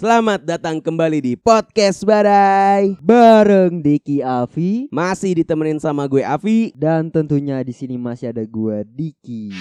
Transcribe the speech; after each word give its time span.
Selamat 0.00 0.40
datang 0.40 0.80
kembali 0.80 1.20
di 1.20 1.36
podcast 1.36 2.08
Badai. 2.08 2.96
bareng 3.04 3.84
Diki 3.84 4.24
Avi 4.24 4.88
Masih 4.88 5.36
ditemenin 5.36 5.76
sama 5.76 6.08
gue 6.08 6.24
Avi. 6.24 6.72
dan 6.72 7.12
tentunya 7.12 7.60
di 7.60 7.76
sini 7.76 8.00
masih 8.00 8.32
ada 8.32 8.40
gua 8.48 8.80
Diki. 8.80 9.52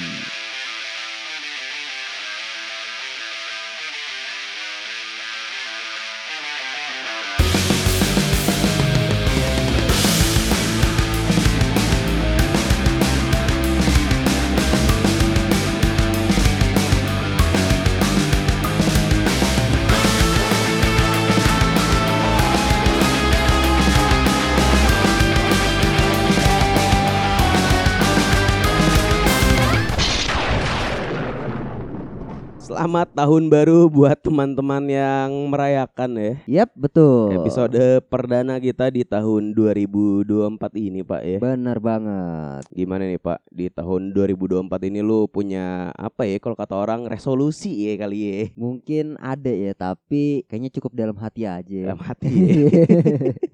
Selamat 32.79 33.11
tahun 33.11 33.51
baru 33.51 33.91
buat 33.91 34.15
teman-teman 34.23 34.79
yang 34.87 35.51
merayakan 35.51 36.15
ya. 36.15 36.63
Yap, 36.63 36.71
betul. 36.79 37.35
Episode 37.35 37.99
perdana 38.07 38.55
kita 38.55 38.87
di 38.87 39.03
tahun 39.03 39.51
2024 39.51 40.79
ini 40.79 41.03
Pak 41.03 41.21
ya. 41.27 41.37
Bener 41.43 41.75
banget. 41.83 42.63
Gimana 42.71 43.03
nih 43.03 43.19
Pak 43.19 43.43
di 43.51 43.67
tahun 43.67 44.15
2024 44.15 44.87
ini 44.87 45.03
lu 45.03 45.27
punya 45.27 45.91
apa 45.91 46.23
ya 46.23 46.39
kalau 46.39 46.55
kata 46.55 46.79
orang 46.79 47.03
resolusi 47.11 47.83
ya 47.83 47.99
kali 47.99 48.19
ya. 48.23 48.55
Mungkin 48.55 49.19
ada 49.19 49.51
ya, 49.51 49.75
tapi 49.75 50.47
kayaknya 50.47 50.71
cukup 50.79 50.95
dalam 50.95 51.19
hati 51.19 51.43
aja. 51.43 51.79
Dalam 51.83 51.99
hati 51.99 52.31
ya. 52.31 52.55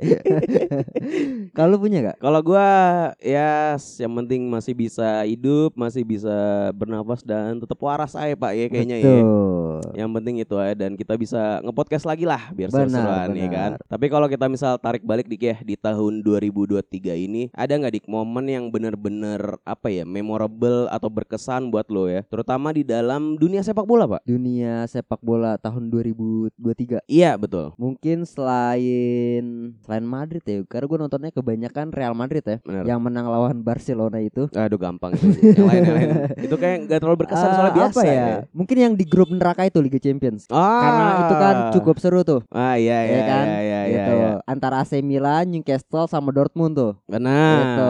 Kalau 1.57 1.81
punya 1.81 2.13
gak? 2.13 2.21
Kalau 2.21 2.45
gua 2.45 2.69
ya 3.17 3.73
yang 3.73 4.13
penting 4.21 4.45
masih 4.53 4.77
bisa 4.77 5.25
hidup, 5.25 5.73
masih 5.73 6.05
bisa 6.05 6.69
bernafas 6.77 7.25
dan 7.25 7.57
tetap 7.57 7.81
waras 7.81 8.13
aja 8.13 8.37
Pak 8.37 8.53
ya 8.53 8.69
kayaknya 8.69 8.97
ya. 9.01 9.14
예. 9.15 9.64
Betul. 9.79 9.99
Yang 9.99 10.09
penting 10.15 10.35
itu 10.41 10.55
aja 10.59 10.73
dan 10.75 10.91
kita 10.95 11.13
bisa 11.15 11.59
ngepodcast 11.63 12.05
lagi 12.05 12.25
lah 12.27 12.51
biar 12.51 12.69
seru-seruan 12.71 13.29
ya 13.35 13.47
kan. 13.49 13.71
Tapi 13.87 14.05
kalau 14.07 14.27
kita 14.29 14.45
misal 14.47 14.77
tarik 14.79 15.03
balik 15.03 15.27
dik 15.27 15.43
ya 15.43 15.55
di 15.63 15.75
tahun 15.75 16.21
2023 16.23 16.81
ini 17.27 17.49
ada 17.51 17.73
nggak 17.75 17.93
dik 18.01 18.07
momen 18.07 18.45
yang 18.47 18.65
bener-bener 18.69 19.57
apa 19.63 19.91
ya 19.91 20.03
memorable 20.07 20.87
atau 20.91 21.09
berkesan 21.11 21.69
buat 21.71 21.87
lo 21.89 22.07
ya, 22.07 22.23
terutama 22.27 22.71
di 22.71 22.83
dalam 22.85 23.35
dunia 23.35 23.61
sepak 23.63 23.85
bola 23.85 24.05
pak? 24.07 24.21
Dunia 24.27 24.85
sepak 24.87 25.19
bola 25.21 25.57
tahun 25.59 25.89
2023 25.91 27.05
Iya 27.09 27.35
betul. 27.35 27.73
Mungkin 27.75 28.23
selain 28.25 29.75
selain 29.83 30.05
Madrid 30.05 30.43
ya, 30.45 30.61
karena 30.65 30.85
gue 30.85 30.99
nontonnya 30.99 31.31
kebanyakan 31.33 31.91
Real 31.91 32.15
Madrid 32.17 32.43
ya, 32.45 32.57
Benar. 32.61 32.83
yang 32.85 32.99
menang 33.01 33.27
lawan 33.27 33.61
Barcelona 33.61 34.21
itu. 34.21 34.47
Aduh 34.53 34.79
gampang 34.79 35.17
itu. 35.17 35.27
yang 35.55 35.67
lain, 35.67 35.81
yang 35.83 35.95
lain. 35.95 36.09
Itu 36.45 36.55
kayak 36.61 36.77
nggak 36.87 36.99
terlalu 37.01 37.17
berkesan 37.25 37.47
Ah, 37.47 37.55
soalnya 37.55 37.73
biasa 37.75 37.99
apa 37.99 38.01
ya? 38.05 38.25
Mungkin 38.53 38.77
yang 38.77 38.93
di 38.93 39.05
grup 39.05 39.29
neraka 39.33 39.64
itu 39.67 39.79
Liga 39.81 39.99
Champions. 39.99 40.47
Ah. 40.53 40.81
Karena 40.81 41.11
itu 41.25 41.35
kan 41.35 41.55
cukup 41.77 41.95
seru 41.99 42.21
tuh. 42.21 42.41
Ah 42.53 42.77
iya 42.77 43.05
iya 43.05 43.15
ya 43.15 43.21
kan? 43.25 43.45
iya 43.45 43.59
iya 43.61 43.81
gitu. 43.89 44.11
iya. 44.15 44.31
Antara 44.45 44.81
AC 44.85 45.01
Milan, 45.01 45.49
Newcastle 45.49 46.07
sama 46.07 46.29
Dortmund 46.29 46.73
tuh. 46.77 46.93
Benar. 47.09 47.57
Gitu. 47.59 47.87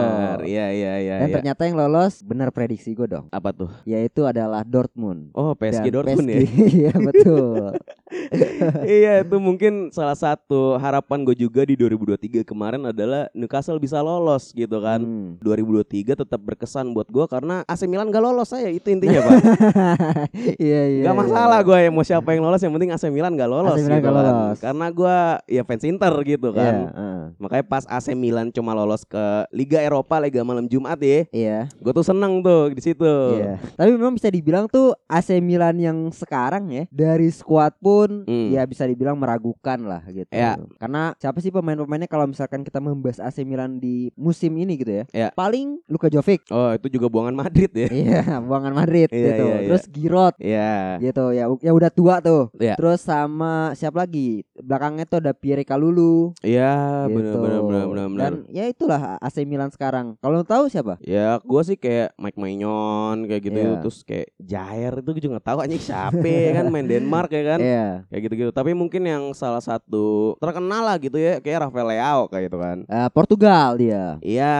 Iya 0.52 0.66
iya 0.72 0.92
iya. 1.00 1.14
Dan 1.22 1.28
iya. 1.28 1.34
ternyata 1.40 1.62
yang 1.68 1.76
lolos 1.76 2.24
benar 2.24 2.48
prediksi 2.50 2.96
gue 2.96 3.08
dong. 3.08 3.26
Apa 3.30 3.52
tuh? 3.52 3.70
Yaitu 3.84 4.24
adalah 4.24 4.64
Dortmund. 4.64 5.32
Oh 5.36 5.52
PSG 5.54 5.88
Dan 5.88 5.94
Dortmund 6.02 6.28
ya. 6.28 6.40
PSG. 6.42 6.64
Iya 6.76 6.92
betul. 6.98 7.72
iya 8.98 9.12
itu 9.24 9.36
mungkin 9.42 9.90
salah 9.90 10.14
satu 10.14 10.78
harapan 10.78 11.26
gue 11.26 11.34
juga 11.34 11.66
di 11.66 11.74
2023 11.74 12.46
kemarin 12.46 12.82
adalah 12.90 13.26
Newcastle 13.34 13.80
bisa 13.80 13.98
lolos 14.02 14.54
gitu 14.54 14.78
kan. 14.82 15.02
Hmm. 15.02 15.38
2023 15.42 16.22
tetap 16.22 16.40
berkesan 16.40 16.94
buat 16.94 17.08
gue 17.10 17.24
karena 17.26 17.62
AC 17.66 17.86
Milan 17.90 18.10
gak 18.10 18.22
lolos 18.22 18.50
saya 18.50 18.70
itu 18.70 18.88
intinya 18.90 19.20
pak. 19.26 19.34
Iya 20.56 20.82
iya. 20.88 21.02
gak 21.06 21.14
iya. 21.14 21.18
Gue 21.66 21.76
ya 21.76 21.90
mau 21.90 22.00
siapa 22.00 22.30
yang 22.30 22.40
lolos 22.40 22.58
yang 22.58 22.70
penting 22.70 22.90
AC 22.90 23.04
Milan 23.08 23.34
gak 23.34 23.46
lolos 23.46 23.74
AC 23.74 23.82
Milan 23.82 23.98
gitu 23.98 24.06
gak 24.06 24.14
kan. 24.14 24.22
lolos. 24.22 24.56
Karena 24.60 24.86
gue 24.88 25.16
ya 25.48 25.62
fans 25.62 25.82
Inter 25.82 26.14
gitu 26.22 26.48
Iya, 26.48 26.56
kan. 26.56 26.74
heeh. 26.86 27.20
Makanya 27.36 27.64
pas 27.64 27.84
AC 27.84 28.06
Milan 28.12 28.46
cuma 28.48 28.70
lolos 28.72 29.02
ke 29.02 29.18
Liga 29.50 29.80
Eropa 29.80 30.16
Liga 30.18 30.40
malam 30.40 30.64
Jumat 30.64 30.96
ya, 30.98 31.26
Iya. 31.28 31.58
gue 31.72 31.92
tuh 31.92 32.06
seneng 32.06 32.38
tuh 32.40 32.70
di 32.70 32.80
situ. 32.80 33.14
Iya. 33.34 33.58
Tapi 33.74 33.90
memang 33.90 34.14
bisa 34.14 34.28
dibilang 34.28 34.64
tuh 34.66 34.94
AC 35.04 35.34
Milan 35.38 35.74
yang 35.76 35.98
sekarang 36.08 36.70
ya 36.70 36.84
dari 36.88 37.26
skuad 37.28 37.74
pun 37.76 38.22
Hmm. 38.22 38.48
ya 38.48 38.62
bisa 38.62 38.84
dibilang 38.84 39.16
meragukan 39.16 39.78
lah 39.80 40.06
gitu. 40.06 40.30
Iya. 40.30 40.54
Karena 40.76 41.16
siapa 41.16 41.38
sih 41.38 41.50
pemain-pemainnya 41.50 42.06
kalau 42.06 42.24
misalkan 42.24 42.62
kita 42.62 42.78
membahas 42.78 43.18
AC 43.18 43.42
Milan 43.42 43.76
di 43.76 44.14
musim 44.14 44.54
ini 44.54 44.76
gitu 44.76 44.92
ya? 44.92 45.04
Iya. 45.10 45.28
Paling 45.32 45.82
Luka 45.86 46.06
Jovic. 46.06 46.46
Oh 46.48 46.70
itu 46.70 46.86
juga 46.88 47.08
buangan 47.08 47.34
Madrid 47.34 47.72
ya. 47.72 47.88
Iya, 47.88 48.22
buangan 48.40 48.72
Madrid 48.72 49.08
Iya, 49.08 49.18
gitu. 49.26 49.44
iya, 49.44 49.56
iya. 49.56 49.66
Terus 49.66 49.84
Giroud 49.88 50.34
Iya. 50.38 50.72
gitu 51.00 51.24
ya 51.32 51.44
ya 51.58 51.70
udah 51.70 51.88
tua 51.88 52.18
tuh. 52.18 52.48
Iya. 52.56 52.74
Terus 52.74 53.00
sama 53.00 53.54
siapa 53.72 54.02
lagi? 54.02 54.42
Belakangnya 54.54 55.04
tuh 55.04 55.18
ada 55.18 55.32
Pierre 55.32 55.62
Kalulu 55.62 56.32
Iya 56.40 57.06
gitu. 57.06 57.36
benar 57.36 57.60
benar 57.62 57.84
benar 57.86 58.06
benar. 58.08 58.22
Dan 58.22 58.34
ya 58.48 58.64
itulah 58.64 59.16
AC 59.18 59.42
Milan 59.42 59.68
sekarang. 59.68 60.16
Kalau 60.18 60.42
tahu 60.42 60.66
siapa? 60.66 60.96
Ya 61.00 61.38
gue 61.38 61.62
sih 61.62 61.76
kayak 61.76 62.16
Mike 62.16 62.36
Maignan 62.36 63.24
kayak 63.24 63.42
gitu 63.44 63.58
Iya. 63.58 63.80
terus 63.80 63.98
kayak 64.02 64.28
Jair 64.36 64.92
itu 64.96 65.10
juga 65.18 65.36
gak 65.36 65.46
tahu 65.46 65.58
anjing 65.60 65.82
siapa 65.82 66.16
ya 66.22 66.50
kan 66.54 66.66
main 66.66 66.84
Denmark 66.84 67.30
ya 67.30 67.42
kan 67.46 67.60
Iya. 67.60 67.86
kayak 68.06 68.22
gitu-gitu 68.24 68.50
tapi 68.50 68.72
mungkin 68.72 69.02
yang 69.02 69.22
salah 69.32 69.60
satu 69.60 70.34
terkenal 70.36 70.82
lah 70.82 70.96
gitu 70.96 71.16
ya 71.16 71.38
kayak 71.38 71.68
Rafael 71.68 71.86
Leao 71.86 72.26
kayak 72.26 72.44
gitu 72.46 72.58
kan 72.58 72.78
Eh, 72.86 73.08
Portugal 73.10 73.76
dia. 73.76 74.18
Iya 74.20 74.56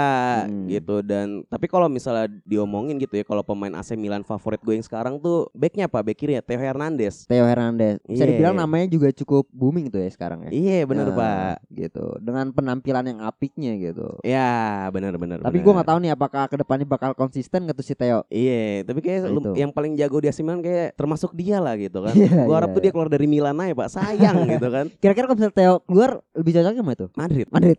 Hmm. 0.46 0.66
gitu 0.66 1.00
dan 1.00 1.42
tapi 1.46 1.66
kalau 1.66 1.86
misalnya 1.86 2.28
diomongin 2.44 2.96
gitu 2.96 3.14
ya 3.14 3.24
kalau 3.24 3.42
pemain 3.42 3.74
AC 3.74 3.94
Milan 3.94 4.22
favorit 4.22 4.60
gue 4.60 4.72
yang 4.72 4.84
sekarang 4.84 5.16
tuh 5.16 5.48
backnya 5.52 5.86
apa 5.86 6.00
back 6.00 6.14
kiri 6.14 6.32
ya 6.32 6.42
Theo 6.42 6.56
Hernandez 6.56 6.85
Theo 7.24 7.42
Hernandez. 7.42 7.98
Bisa 8.02 8.22
Iya. 8.22 8.30
dibilang 8.30 8.54
namanya 8.54 8.86
juga 8.86 9.10
cukup 9.10 9.50
booming 9.50 9.88
tuh 9.88 9.98
ya 9.98 10.08
sekarang 10.08 10.47
ya. 10.47 10.50
iya 10.50 10.78
bener 10.82 11.06
Nah, 11.06 11.14
pak 11.14 11.54
Gitu. 11.69 12.04
Dengan 12.19 12.50
penampilan 12.50 13.04
yang 13.06 13.19
apiknya 13.20 13.74
gitu. 13.74 14.19
ya 14.20 14.47
bener 14.88 15.14
bener 15.14 15.38
Tapi 15.38 15.58
gua 15.58 15.72
nggak 15.75 15.88
tahu 15.88 15.98
nih 15.98 16.12
apakah 16.12 16.44
ke 16.44 16.56
depannya 16.56 16.84
bakal 16.84 17.10
konsisten 17.12 17.62
nggak 17.62 17.75
tuh 17.75 17.82
si 17.82 17.94
Theo. 17.94 18.22
Iya, 18.28 18.82
tapi 18.82 19.00
kayak 19.00 19.20
Nah, 19.22 19.30
lu- 19.30 19.42
itu. 19.42 19.52
yang 19.56 19.70
paling 19.70 19.94
jago 19.94 20.19
di 20.19 20.26
AC 20.26 20.41
Milan 20.41 20.60
kayak 20.60 20.94
termasuk 20.94 21.32
dia 21.32 21.58
lah 21.58 21.75
gitu 21.75 22.00
kan. 22.00 22.12
Iya, 22.19 22.44
gua 22.44 22.56
harap 22.56 22.70
iya, 22.70 22.75
tuh 22.75 22.82
dia 22.82 22.92
keluar 22.92 23.08
dari 23.08 23.26
Milan 23.26 23.56
aja, 23.56 23.72
Pak. 23.72 23.88
Sayang 23.88 24.36
gitu 24.52 24.69
kan. 24.69 24.86
Kira-kira 24.94 25.25
kalau 25.25 25.36
misalnya 25.36 25.54
Theo 25.54 25.75
keluar 25.80 26.10
lebih 26.32 26.52
cocoknya 26.52 26.82
mana 26.82 26.96
tuh? 26.96 27.08
Madrid. 27.14 27.46
Madrid. 27.48 27.78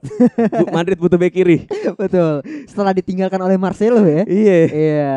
Madrid 0.69 0.97
butuh 0.97 1.17
bek 1.17 1.31
kiri. 1.31 1.57
Betul. 2.01 2.41
Setelah 2.66 2.91
ditinggalkan 2.91 3.38
oleh 3.38 3.56
Marcelo 3.56 4.01
ya. 4.01 4.23
Iya. 4.25 4.57
Iya. 4.67 5.12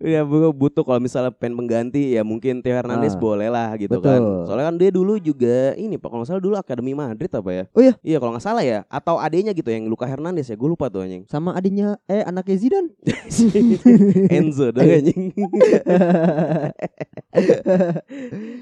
Ya 0.00 0.20
bu- 0.22 0.52
butuh 0.52 0.82
kalau 0.82 0.98
misalnya 0.98 1.30
pengen 1.30 1.56
pengganti 1.56 2.14
ya 2.14 2.22
mungkin 2.22 2.60
Theo 2.60 2.74
Hernandez 2.74 3.12
Ah. 3.12 3.20
Boleh 3.30 3.46
lah 3.46 3.70
gitu 3.76 3.94
Betul. 3.94 4.10
kan. 4.10 4.20
Soalnya 4.44 4.66
kan 4.66 4.76
dia 4.76 4.90
dulu 4.90 5.14
juga 5.16 5.56
ini 5.74 5.94
Pak 5.94 6.08
kalau 6.08 6.20
nggak 6.20 6.30
salah 6.30 6.42
dulu 6.42 6.54
Akademi 6.54 6.92
Madrid 6.92 7.30
apa 7.30 7.50
ya? 7.50 7.64
Oh 7.70 7.80
iya? 7.80 7.94
Iya 8.02 8.16
kalau 8.18 8.34
nggak 8.34 8.42
salah 8.42 8.64
ya. 8.64 8.82
Atau 8.90 9.16
adanya 9.16 9.52
gitu 9.52 9.70
yang 9.70 9.86
Luka 9.86 10.04
Hernandez 10.04 10.46
ya. 10.46 10.56
Gue 10.56 10.68
lupa 10.68 10.90
tuh 10.90 11.06
anjing. 11.06 11.22
Sama 11.26 11.54
adiknya 11.54 11.94
eh 12.04 12.22
anaknya 12.22 12.56
Zidane. 12.58 12.90
Enzo 14.36 14.74
dong 14.74 14.82
anjing. 14.84 15.30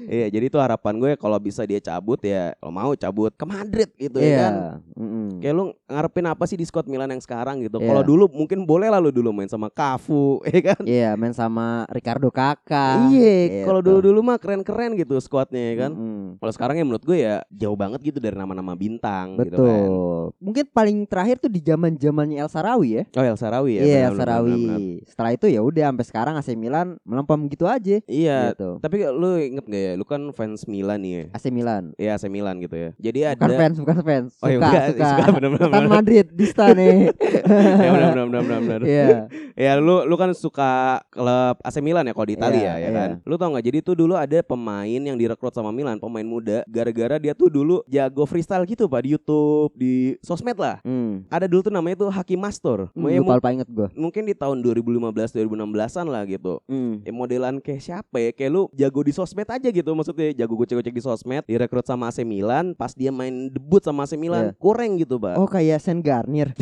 Iya, 0.09 0.27
jadi 0.29 0.45
itu 0.45 0.57
harapan 0.57 0.93
gue 0.97 1.11
kalau 1.15 1.37
bisa 1.37 1.65
dia 1.65 1.77
cabut 1.79 2.17
ya 2.21 2.53
kalau 2.57 2.73
mau 2.73 2.91
cabut 2.93 3.33
ke 3.33 3.45
Madrid 3.45 3.89
gitu 3.95 4.17
ya 4.17 4.29
kan. 4.39 4.53
Iya. 4.53 4.69
Mm-mm. 4.97 5.27
Kayak 5.39 5.53
lu 5.53 5.63
ngarepin 5.85 6.25
apa 6.27 6.43
sih 6.45 6.57
di 6.57 6.65
squad 6.65 6.85
Milan 6.85 7.09
yang 7.09 7.21
sekarang 7.21 7.61
gitu. 7.61 7.77
Iya. 7.77 7.87
Kalau 7.87 8.01
dulu 8.01 8.25
mungkin 8.27 8.65
boleh 8.65 8.89
lah 8.89 8.97
lu 8.97 9.09
dulu 9.09 9.29
main 9.31 9.47
sama 9.47 9.69
Cafu, 9.69 10.41
ya 10.53 10.61
kan? 10.63 10.81
Iya, 10.83 11.09
main 11.15 11.33
sama 11.33 11.85
Ricardo 11.89 12.29
Kakak. 12.29 13.09
Iya, 13.09 13.65
kalau 13.65 13.79
Gitu. 13.79 13.87
dulu-dulu 13.89 14.19
mah 14.21 14.37
keren-keren 14.61 14.95
gitu 14.95 15.15
squadnya 15.17 15.61
ya 15.61 15.75
kan. 15.79 15.91
Mm-mm. 15.91 16.25
Kalau 16.37 16.51
sekarang 16.51 16.75
ya 16.75 16.83
menurut 16.83 17.01
gue 17.01 17.17
ya 17.17 17.35
jauh 17.49 17.73
banget 17.73 17.99
gitu 18.03 18.17
dari 18.17 18.33
nama-nama 18.33 18.73
bintang 18.73 19.37
gitu 19.37 19.55
kan. 19.55 19.79
Betul. 19.79 20.35
Mungkin 20.37 20.65
paling 20.69 20.97
terakhir 21.03 21.39
tuh 21.39 21.47
di 21.47 21.59
zaman 21.59 21.95
zamannya 21.95 22.37
El 22.37 22.47
Sarawi 22.47 22.89
ya. 22.91 23.03
Oh 23.11 23.25
El 23.25 23.35
Sarawi 23.35 23.71
ya. 23.75 23.81
Iya, 23.81 23.99
El 24.05 24.15
Sarawi. 24.15 24.51
benar, 24.51 24.77
benar. 24.77 25.05
Setelah 25.05 25.31
itu 25.33 25.45
ya 25.47 25.61
udah 25.61 25.85
sampai 25.89 26.05
sekarang 26.05 26.33
AC 26.35 26.49
Milan 26.53 26.87
melempem 27.01 27.39
gitu 27.47 27.65
aja. 27.65 27.97
Iya, 28.03 28.39
Gitu. 28.51 28.69
tapi 28.79 28.95
lu 29.05 29.29
inget 29.37 29.63
gak 29.63 29.81
ya, 29.81 29.91
lu 29.93 30.03
kan 30.03 30.21
fans 30.31 30.65
Milan 30.65 30.99
nih 30.99 31.11
ya. 31.11 31.23
AC 31.33 31.45
Milan. 31.49 31.83
Iya, 31.95 32.11
AC 32.15 32.25
Milan 32.27 32.55
gitu 32.59 32.75
ya. 32.75 32.89
Jadi 32.97 33.19
ada 33.25 33.39
Bukan 33.39 33.55
fans, 33.55 33.75
bukan 33.77 33.97
fans. 34.01 34.29
Oh, 34.37 34.47
Suka, 34.47 34.51
iya, 34.51 34.59
bukan. 34.61 34.89
suka. 34.89 35.07
Suka, 35.09 35.25
bener-bener, 35.31 35.67
Bukan 35.67 35.81
bener. 35.81 35.91
Madrid, 35.91 36.25
Dista 36.31 36.65
nih. 36.71 36.97
ya 37.83 37.89
benar 37.89 38.09
benar 38.09 38.25
benar 38.25 38.41
benar. 38.43 38.59
benar. 38.61 38.81
Iya. 38.83 39.07
Ya 39.55 39.71
lu 39.75 40.03
lu 40.03 40.15
kan 40.15 40.31
suka 40.31 40.71
klub 41.09 41.55
AC 41.59 41.77
Milan 41.79 42.03
ya 42.03 42.13
kalau 42.13 42.25
di 42.25 42.35
Italia 42.35 42.59
Iya, 42.59 42.73
ya 42.73 42.79
iya. 42.79 42.89
kan. 42.91 43.09
Lu 43.23 43.35
tau 43.35 43.49
nggak 43.49 43.65
jadi 43.65 43.77
tuh 43.81 43.95
dulu 43.95 44.13
ada 44.13 44.39
pemain 44.49 44.97
yang 44.99 45.13
direkrut 45.13 45.53
sama 45.53 45.69
Milan, 45.69 45.95
pemain 45.95 46.25
muda 46.25 46.65
gara-gara 46.65 47.15
dia 47.15 47.31
tuh 47.31 47.47
dulu 47.47 47.85
jago 47.85 48.25
freestyle 48.25 48.65
gitu 48.65 48.85
pak 48.85 49.01
di 49.01 49.13
YouTube, 49.13 49.69
di 49.73 49.93
sosmed 50.19 50.57
lah. 50.57 50.81
Hmm. 50.81 51.21
Ada 51.27 51.45
dulu 51.45 51.61
tuh 51.61 51.69
namanya 51.69 51.99
tuh 51.99 52.09
Hakim 52.09 52.35
Mastor. 52.35 52.89
Hmm, 52.91 53.05
Ya, 53.07 53.21
lupa 53.21 53.37
lupa 53.37 53.49
inget 53.51 53.69
gue. 53.69 53.87
mungkin 53.93 54.23
di 54.23 54.33
tahun 54.33 54.57
2015 54.59 55.13
2016-an 55.35 56.05
lah 56.05 56.25
gitu. 56.25 56.57
Hmm. 56.65 56.99
Ya 57.01 57.11
modelan 57.11 57.59
kayak 57.59 57.79
siapa 57.79 58.17
ya? 58.17 58.31
Kayak 58.31 58.51
lu 58.51 58.61
jago 58.73 58.99
di 58.99 59.11
sosmed 59.11 59.45
aja 59.45 59.69
gitu 59.69 59.89
maksudnya 59.91 60.33
jago 60.35 60.55
gocek-gocek 60.55 60.91
di 60.91 61.03
sosmed, 61.03 61.45
direkrut 61.45 61.83
sama 61.83 62.07
AC 62.07 62.23
Milan, 62.23 62.73
pas 62.73 62.91
dia 62.91 63.11
main 63.11 63.29
debut 63.47 63.79
sama 63.79 64.03
AC 64.03 64.15
Milan, 64.15 64.49
Iya. 64.49 64.57
kurang 64.57 64.97
gitu, 64.97 65.15
Pak. 65.15 65.35
Oh 65.35 65.45
kayak 65.45 65.77
Sen 65.77 65.99
Garnier. 65.99 66.49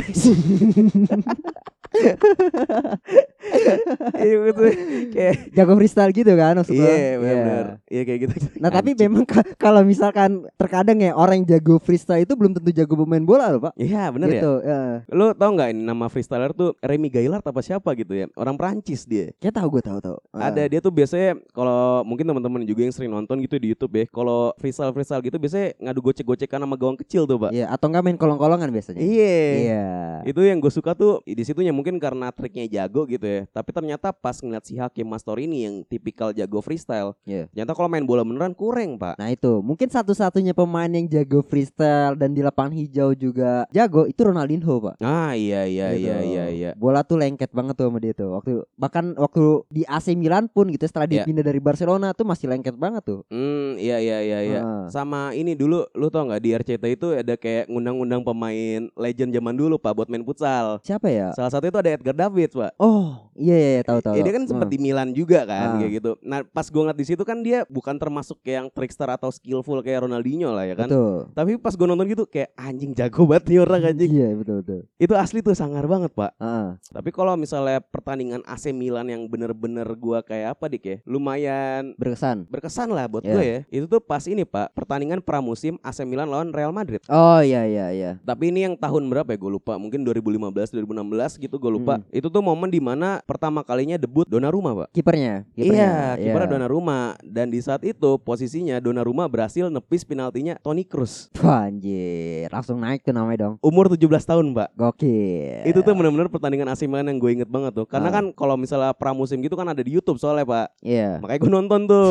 Iya 4.13 4.35
gitu. 4.43 4.61
Kayak 5.15 5.35
Jago 5.53 5.73
freestyle 5.75 6.11
gitu 6.11 6.31
kan 6.35 6.53
maksud 6.57 6.73
lo? 6.73 6.83
Iya, 6.83 7.15
benar. 7.17 7.65
Iya 7.87 8.01
kayak 8.03 8.19
gitu. 8.21 8.33
Nah 8.63 8.69
tapi 8.69 8.91
memang 8.93 9.23
ka- 9.23 9.45
kalau 9.55 9.81
misalkan 9.81 10.47
terkadang 10.55 10.97
ya 10.97 11.13
orang 11.13 11.41
yang 11.41 11.57
jago 11.57 11.77
freestyle 11.77 12.19
itu 12.19 12.33
belum 12.33 12.53
tentu 12.53 12.71
jago 12.71 12.93
pemain 12.95 13.21
bola 13.21 13.49
loh 13.49 13.61
pak. 13.61 13.73
Iya, 13.75 14.09
bener 14.09 14.27
ya. 14.27 14.33
gitu. 14.37 14.53
ya. 14.61 14.79
Lu 15.09 15.25
tau 15.31 15.49
nggak 15.51 15.69
ini 15.71 15.81
nama 15.83 16.05
freestyler 16.07 16.51
tuh 16.51 16.73
Remy 16.79 17.09
Gaillard 17.09 17.43
apa 17.43 17.61
siapa 17.61 17.93
gitu 17.93 18.13
ya? 18.13 18.25
Orang 18.33 18.55
Prancis 18.55 19.03
dia. 19.03 19.29
Kayak 19.37 19.61
tahu 19.61 19.67
gue 19.73 19.83
tahu 19.83 19.99
tahu. 19.99 20.17
Ah. 20.33 20.49
Ada 20.49 20.65
dia 20.67 20.79
tuh 20.79 20.89
biasanya 20.89 21.37
kalau 21.51 22.01
mungkin 22.03 22.25
teman-teman 22.25 22.61
juga 22.63 22.81
yang 22.81 22.93
sering 22.93 23.11
nonton 23.11 23.37
gitu 23.39 23.55
di 23.57 23.71
YouTube 23.71 23.93
ya. 23.93 24.05
Kalau 24.07 24.51
freestyle 24.55 24.91
freestyle 24.91 25.21
gitu 25.21 25.37
biasanya 25.37 25.77
ngadu 25.79 25.99
gocek-gocekan 26.01 26.59
sama 26.59 26.75
gawang 26.75 26.97
kecil 26.97 27.23
tuh, 27.23 27.37
Pak. 27.37 27.51
Iya 27.51 27.69
atau 27.69 27.87
enggak 27.87 28.03
main 28.03 28.17
kolong-kolongan 28.17 28.69
biasanya. 28.69 28.99
Iya. 28.99 29.37
Iya. 29.57 29.85
Itu 30.25 30.41
yang 30.41 30.57
gue 30.57 30.71
suka 30.71 30.93
tuh 30.93 31.21
di 31.23 31.43
situnya 31.43 31.71
mungkin 31.71 31.97
karena 31.97 32.31
triknya 32.31 32.65
jago 32.67 33.05
gitu 33.05 33.23
ya. 33.23 33.41
Tapi 33.47 33.69
ternyata 33.71 34.09
pas 34.11 34.37
ngeliat 34.37 34.63
si 34.63 34.75
Hakim 34.75 35.05
Mastor 35.05 35.37
ini 35.37 35.63
yang 35.63 35.75
tipikal 35.83 36.31
jago 36.31 36.59
freestyle, 36.59 37.13
Iya. 37.23 37.47
Ternyata 37.57 37.73
kalau 37.73 37.89
main 37.89 38.05
bola 38.05 38.21
beneran 38.21 38.53
kurang, 38.53 39.01
Pak. 39.01 39.17
Nah 39.17 39.33
itu 39.33 39.49
mungkin 39.59 39.89
satu-satunya 39.89 40.53
pemain 40.53 40.85
yang 40.85 41.09
jago 41.09 41.41
freestyle 41.41 42.13
dan 42.13 42.29
di 42.29 42.45
lapangan 42.45 42.69
hijau 42.69 43.11
juga 43.11 43.65
jago 43.67 44.05
itu 44.05 44.21
Ronaldinho 44.21 44.77
pak. 44.77 45.01
Ah, 45.01 45.33
iya 45.33 45.65
iya 45.65 45.89
Gitu. 45.89 46.05
iya 46.05 46.17
iya 46.21 46.45
iya. 46.47 46.69
Bola 46.77 47.01
tuh 47.01 47.17
lengket 47.17 47.49
banget 47.49 47.73
tuh 47.73 47.89
sama 47.89 47.97
dia 47.97 48.13
tuh. 48.13 48.29
Waktu 48.29 48.51
bahkan 48.77 49.17
waktu 49.17 49.43
di 49.67 49.81
AC 49.83 50.13
Milan 50.13 50.45
pun 50.45 50.69
gitu 50.69 50.85
setelah 50.85 51.09
dia 51.09 51.17
Iya. 51.17 51.25
pindah 51.25 51.41
dari 51.41 51.57
Barcelona 51.57 52.13
tuh 52.13 52.23
masih 52.23 52.45
lengket 52.45 52.77
banget 52.77 53.01
tuh. 53.01 53.25
Hmm, 53.27 53.73
iya 53.75 53.97
iya 53.97 54.21
iya 54.21 54.39
iya. 54.39 54.59
Heeh. 54.61 54.83
Sama 54.87 55.33
ini 55.33 55.57
dulu 55.57 55.81
lu 55.91 56.07
tau 56.07 56.29
nggak 56.29 56.37
di 56.37 56.49
RCT 56.53 56.83
itu 56.91 57.07
ada 57.11 57.33
kayak 57.33 57.65
ngundang-undang 57.67 58.21
pemain 58.21 58.85
legend 58.93 59.33
zaman 59.33 59.57
dulu 59.57 59.81
Pak 59.81 59.93
buat 59.95 60.07
main 60.07 60.21
futsal. 60.21 60.77
Siapa 60.85 61.09
ya? 61.09 61.33
Salah 61.33 61.49
satu 61.49 61.65
itu 61.65 61.77
ada 61.81 61.89
Edgar 61.89 62.13
Davids, 62.13 62.53
Pak. 62.53 62.77
Oh 62.77 63.17
iya 63.33 63.55
iya, 63.55 63.69
iya 63.71 63.81
tahu 63.81 63.97
tahu. 63.99 64.13
Ya, 64.13 64.21
dia 64.21 64.33
kan 64.35 64.45
sempat 64.45 64.69
di 64.69 64.77
Milan 64.77 65.09
juga 65.09 65.41
kan 65.41 65.73
Ah. 65.73 65.77
kayak 65.79 65.91
gitu. 65.95 66.11
Nah, 66.21 66.45
pas 66.45 66.63
gue 66.63 66.77
ngeliat 66.77 66.93
di 66.95 67.07
situ 67.07 67.23
kan 67.23 67.41
dia 67.47 67.63
bukan 67.71 67.95
termasuk 67.95 68.43
kayak 68.43 68.55
yang 68.59 68.67
trickster 68.67 69.07
atau 69.07 69.31
skillful 69.31 69.79
kayak 69.79 70.03
Ronaldinho 70.03 70.51
lah 70.51 70.67
ya 70.67 70.75
kan. 70.75 70.91
Betul. 70.91 71.31
Tapi 71.31 71.51
pas 71.55 71.71
gue 71.71 71.87
nonton 71.87 72.05
gitu 72.11 72.27
kayak 72.27 72.51
anjing 72.59 72.91
jago 72.91 73.23
banget 73.23 73.43
nih 73.47 73.59
orang 73.63 73.81
anjing. 73.87 74.11
Iya 74.11 74.29
betul 74.35 74.55
betul. 74.59 74.79
Itu 74.99 75.13
asli 75.15 75.39
tuh 75.39 75.55
sangar 75.55 75.87
banget, 75.87 76.11
Pak. 76.11 76.35
Heeh. 76.35 76.67
Tapi 76.91 77.09
kalau 77.15 77.39
misalnya 77.39 77.79
pertandingan 77.79 78.43
AC 78.43 78.75
Milan 78.75 79.07
yang 79.07 79.23
bener-bener 79.31 79.87
gua 79.95 80.19
kayak 80.19 80.59
apa 80.59 80.67
dik 80.67 80.83
ya? 80.83 80.97
Lumayan 81.07 81.95
Berkesan. 81.95 82.43
berkesan 82.51 82.91
lah 82.91 83.07
buat 83.07 83.23
Iya. 83.23 83.31
gue 83.33 83.43
ya. 83.43 83.59
Itu 83.71 83.85
tuh 83.87 84.03
pas 84.03 84.23
ini, 84.27 84.43
Pak, 84.43 84.75
pertandingan 84.75 85.23
pramusim 85.23 85.79
AC 85.79 86.03
Milan 86.03 86.27
lawan 86.27 86.51
Real 86.51 86.75
Madrid. 86.75 86.99
Oh 87.07 87.39
iya 87.39 87.63
iya 87.63 87.87
iya. 87.93 88.11
Tapi 88.19 88.51
ini 88.51 88.67
yang 88.67 88.75
tahun 88.75 89.07
berapa 89.07 89.29
ya 89.31 89.37
gue 89.37 89.51
lupa 89.53 89.77
Mungkin 89.77 90.01
2015 90.03 90.73
2016 90.73 91.37
gitu 91.37 91.55
gue 91.55 91.71
lupa 91.71 92.01
Itu 92.09 92.27
tuh 92.27 92.41
momen 92.41 92.67
di 92.67 92.81
mana 92.81 93.21
pertama 93.23 93.61
kalinya 93.61 93.95
debut 93.95 94.25
Donnarumma 94.25 94.73
pak 94.73 94.87
Kipernya. 94.91 95.45
Iya 95.53 95.63
kipernya, 95.63 95.91
kipernya 96.17 96.49
Donnarumma 96.49 96.99
Dan 97.37 97.53
di 97.53 97.61
saat 97.61 97.85
itu 97.85 98.17
posisinya 98.17 98.81
Donnarumma 98.81 99.29
berhasil 99.29 99.69
nepis 99.69 100.01
penaltinya 100.01 100.57
Toni 100.57 100.81
Kroos 100.81 101.29
Wah 101.37 101.69
anjir, 101.69 102.49
langsung 102.49 102.81
naik 102.81 103.05
tuh 103.05 103.13
namanya 103.13 103.37
dong. 103.45 103.55
Umur 103.61 103.85
17 103.87 104.01
tahun 104.25 104.45
pak 104.51 104.73
Gokil. 104.73 105.69
Itu 105.69 105.79
tuh 105.79 105.93
benar-benar 105.93 106.27
pertandingan 106.27 106.65
AC 106.67 106.89
Milan 106.89 107.05
yang 107.05 107.21
gue 107.21 107.31
inget 107.31 107.45
banget 107.45 107.77
tuh 107.77 107.85
Karena 107.85 108.09
Ah. 108.09 108.15
kan 108.17 108.25
kalau 108.33 108.57
misalnya 108.57 108.89
pramusim 108.91 109.37
gitu 109.37 109.53
kan 109.53 109.67
ada 109.67 109.77
di 109.77 109.93
Youtube 109.93 110.17
soalnya 110.17 110.41
pak 110.43 110.73
Iya. 110.81 111.21
Makanya 111.21 111.37
gue 111.37 111.51
nonton 111.51 111.81
tuh 111.85 112.09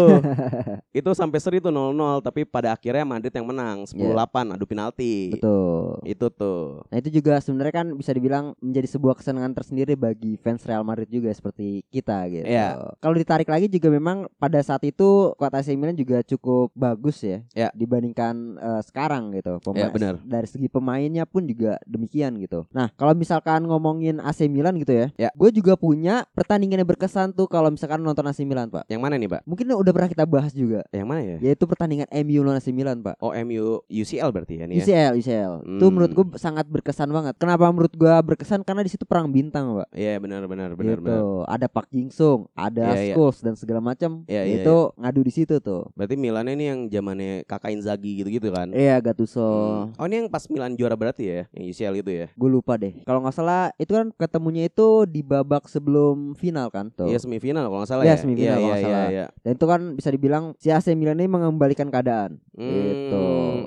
Itu 1.02 1.11
sampai 1.11 1.38
seri 1.38 1.58
tuh 1.58 1.75
0-0 1.75 1.90
Tapi 2.20 2.46
pada 2.46 2.70
akhirnya 2.70 3.02
Madrid 3.02 3.32
yang 3.32 3.49
menang 3.49 3.82
10-8 3.82 4.55
adu 4.55 4.62
penalti 4.62 5.34
Iya. 5.34 5.43
Betul. 5.43 5.82
Itu 6.05 6.26
tuh 6.31 6.87
Nah 6.87 6.96
itu 6.96 7.11
juga 7.11 7.40
sebenarnya 7.40 7.75
kan 7.75 7.87
bisa 7.93 8.14
dibilang 8.14 8.55
menjadi 8.61 8.87
sebuah 8.88 9.19
kesenangan 9.19 9.50
tersendiri 9.52 9.99
bagi 9.99 10.38
fans 10.38 10.62
Real 10.62 10.84
Madrid 10.84 11.11
juga 11.11 11.32
seperti 11.32 11.82
kita 11.88 12.31
gitu. 12.31 12.46
Iya. 12.46 12.94
Kalau 13.00 13.17
ditarik 13.17 13.49
lagi 13.49 13.67
juga 13.67 13.88
memang 13.88 14.31
pada 14.37 14.61
saat 14.61 14.84
itu 14.84 15.08
kuat 15.34 15.52
AC 15.52 15.72
Milan 15.72 15.94
juga 15.94 16.20
cukup 16.22 16.70
bagus 16.72 17.20
ya, 17.20 17.42
Iya. 17.52 17.68
dibandingkan 17.72 18.34
eh, 18.56 18.82
sekarang 18.82 19.32
gitu. 19.32 19.58
Iya, 19.72 19.88
benar. 19.88 20.14
Dari 20.20 20.46
segi 20.46 20.66
pemainnya 20.66 21.24
pun 21.24 21.44
juga 21.44 21.78
demikian 21.84 22.36
gitu. 22.36 22.64
Nah 22.70 22.90
kalau 22.92 23.12
misalkan 23.12 23.64
ngomongin 23.64 24.18
AC 24.18 24.46
Milan 24.46 24.76
gitu 24.76 24.92
ya, 24.92 25.06
Ya. 25.16 25.30
gue 25.32 25.50
juga 25.50 25.74
punya 25.74 26.26
pertandingan 26.32 26.80
yang 26.80 26.88
berkesan 26.88 27.32
tuh 27.32 27.46
kalau 27.46 27.68
misalkan 27.68 28.00
nonton 28.00 28.24
AC 28.24 28.42
Milan 28.42 28.68
pak. 28.68 28.84
Yang 28.86 29.00
mana 29.00 29.14
nih 29.16 29.28
pak? 29.28 29.40
Mungkin 29.44 29.64
udah 29.68 29.92
pernah 29.92 30.08
kita 30.08 30.24
bahas 30.24 30.52
juga, 30.52 30.84
Yang 30.90 31.06
mana 31.06 31.20
ya? 31.22 31.36
yaitu 31.42 31.64
pertandingan 31.64 32.06
MU 32.10 32.40
lawan 32.40 32.58
AC 32.58 32.69
Milan 32.70 33.00
pak. 33.00 33.16
Oh 33.19 33.32
MU 33.32 33.80
UCL 33.86 34.28
berarti 34.30 34.58
ya 34.58 34.64
nih 34.64 34.76
ya. 34.76 34.84
UCL, 34.84 35.12
UCL. 35.16 35.52
Itu 35.66 35.84
Hmm. 35.86 35.92
menurut 35.92 36.12
gue 36.12 36.26
sangat 36.36 36.66
berkesan 36.66 37.08
banget. 37.08 37.34
Kenapa 37.36 37.69
menurut 37.69 37.92
gue 37.92 38.14
berkesan? 38.26 38.60
Karena 38.62 38.80
di 38.80 38.90
situ 38.90 39.04
perang 39.04 39.28
bintang, 39.28 39.72
Pak. 39.74 39.88
Iya 39.92 40.19
benar 40.19 40.44
benar 40.44 40.74
benar 40.74 40.98
gitu. 40.98 41.06
benar. 41.06 41.22
Ada 41.48 41.66
Pak 41.66 41.86
Jingsung, 41.88 42.48
ada 42.52 42.92
Iya, 42.92 43.02
iya. 43.02 43.14
Scholes 43.14 43.38
dan 43.40 43.54
segala 43.54 43.80
macam. 43.80 44.22
Iya, 44.26 44.42
itu 44.44 44.76
ngadu 45.06 45.23
di 45.23 45.31
situ 45.31 45.62
tuh. 45.62 45.87
Berarti 45.94 46.19
Milan 46.19 46.50
ini 46.50 46.67
yang 46.67 46.81
zamannya 46.91 47.47
kakak 47.47 47.70
Inzaghi 47.70 48.19
gitu-gitu 48.19 48.50
kan? 48.50 48.75
Iya, 48.75 48.99
Gattuso. 48.99 49.47
Hmm. 49.87 49.94
Oh 49.94 50.06
ini 50.11 50.26
yang 50.26 50.29
pas 50.29 50.43
Milan 50.50 50.75
juara 50.75 50.99
berarti 50.99 51.23
ya, 51.31 51.41
yang 51.55 51.64
UCL 51.70 51.94
itu 52.03 52.11
ya? 52.11 52.26
Gue 52.35 52.50
lupa 52.50 52.75
deh. 52.75 52.99
Kalau 53.06 53.23
nggak 53.23 53.35
salah 53.38 53.70
itu 53.79 53.94
kan 53.94 54.11
ketemunya 54.11 54.67
itu 54.67 55.06
di 55.06 55.23
babak 55.23 55.70
sebelum 55.70 56.35
final 56.35 56.67
kan 56.75 56.91
tuh. 56.91 57.06
Iya 57.06 57.23
semifinal 57.23 57.70
kalau 57.70 57.87
nggak 57.87 57.91
salah 57.94 58.03
Iya, 58.03 58.11
ya. 58.11 58.19
semifinal 58.19 58.43
Iya 58.43 58.50
kalau 58.50 58.58
iya 58.58 58.67
nggak 58.67 58.82
iya. 58.82 58.91
salah. 58.91 59.06
iya. 59.14 59.26
Dan 59.47 59.53
itu 59.55 59.67
kan 59.70 59.81
bisa 59.94 60.08
dibilang 60.11 60.44
si 60.58 60.69
AC 60.75 60.91
Milan 60.99 61.23
ini 61.23 61.31
mengembalikan 61.31 61.87
keadaan. 61.87 62.43
Hmm, 62.56 62.73
gitu. 62.73 63.26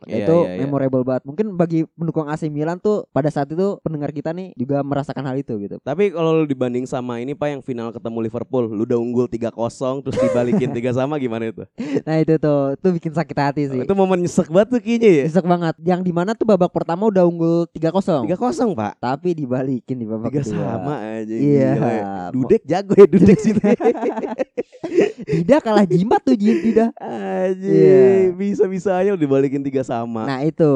iya, 0.10 0.26
itu 0.26 0.36
iya, 0.50 0.52
iya. 0.58 0.66
memorable 0.66 1.06
banget. 1.06 1.24
Mungkin 1.24 1.54
bagi 1.56 1.86
pendukung 1.94 2.26
AC 2.26 2.50
Milan 2.50 2.82
tuh 2.82 3.06
pada 3.14 3.30
saat 3.30 3.46
itu 3.48 3.78
pendengar 3.86 4.10
kita 4.10 4.34
nih 4.34 4.52
juga 4.58 4.82
merasakan 4.82 5.24
hal 5.30 5.38
itu 5.38 5.54
gitu. 5.62 5.78
Tapi 5.80 6.10
kalau 6.10 6.42
dibanding 6.44 6.90
sama 6.90 7.22
ini 7.22 7.38
pak 7.38 7.54
yang 7.54 7.62
final 7.62 7.94
ketemu 7.94 8.18
Liverpool, 8.26 8.66
lu 8.66 8.90
udah 8.90 8.98
unggul 8.98 9.30
3-0 9.30 9.54
terus 10.02 10.18
dibalikin 10.18 10.74
3 10.76 10.90
sama 10.98 11.22
gimana 11.22 11.29
itu? 11.38 11.64
Nah 12.02 12.16
itu 12.18 12.34
tuh, 12.36 12.74
itu 12.74 12.88
bikin 12.98 13.12
sakit 13.14 13.38
hati 13.38 13.62
sih. 13.70 13.82
Itu 13.86 13.94
momen 13.94 14.18
nyesek 14.20 14.50
banget 14.50 14.68
tuh 14.74 14.80
kayaknya 14.82 15.10
ya. 15.10 15.24
Nyesek 15.30 15.46
banget. 15.46 15.76
Yang 15.80 16.02
di 16.02 16.12
mana 16.12 16.32
tuh 16.34 16.46
babak 16.46 16.74
pertama 16.74 17.06
udah 17.06 17.24
unggul 17.24 17.70
3-0 17.70 18.26
3-0 18.26 18.74
pak. 18.74 18.94
Tapi 18.98 19.30
dibalikin 19.36 19.96
di 19.96 20.06
babak 20.06 20.34
Tiga 20.34 20.42
kedua. 20.42 20.66
sama 20.66 20.94
aja. 20.98 21.36
Iya. 21.36 21.70
gila 21.76 21.90
ya. 21.92 22.06
Dudek 22.34 22.62
jago 22.66 22.94
ya 22.96 23.06
Dudek 23.06 23.40
sini. 23.46 23.62
Dida 25.20 25.58
kalah 25.60 25.86
jimat 25.86 26.22
tuh 26.24 26.34
Dida. 26.34 26.90
Aja 26.98 27.70
Iya. 27.70 28.34
bisa-bisa 28.34 28.96
aja 28.96 29.14
dibalikin 29.14 29.62
tiga 29.62 29.84
sama. 29.84 30.26
Nah 30.26 30.42
itu. 30.42 30.74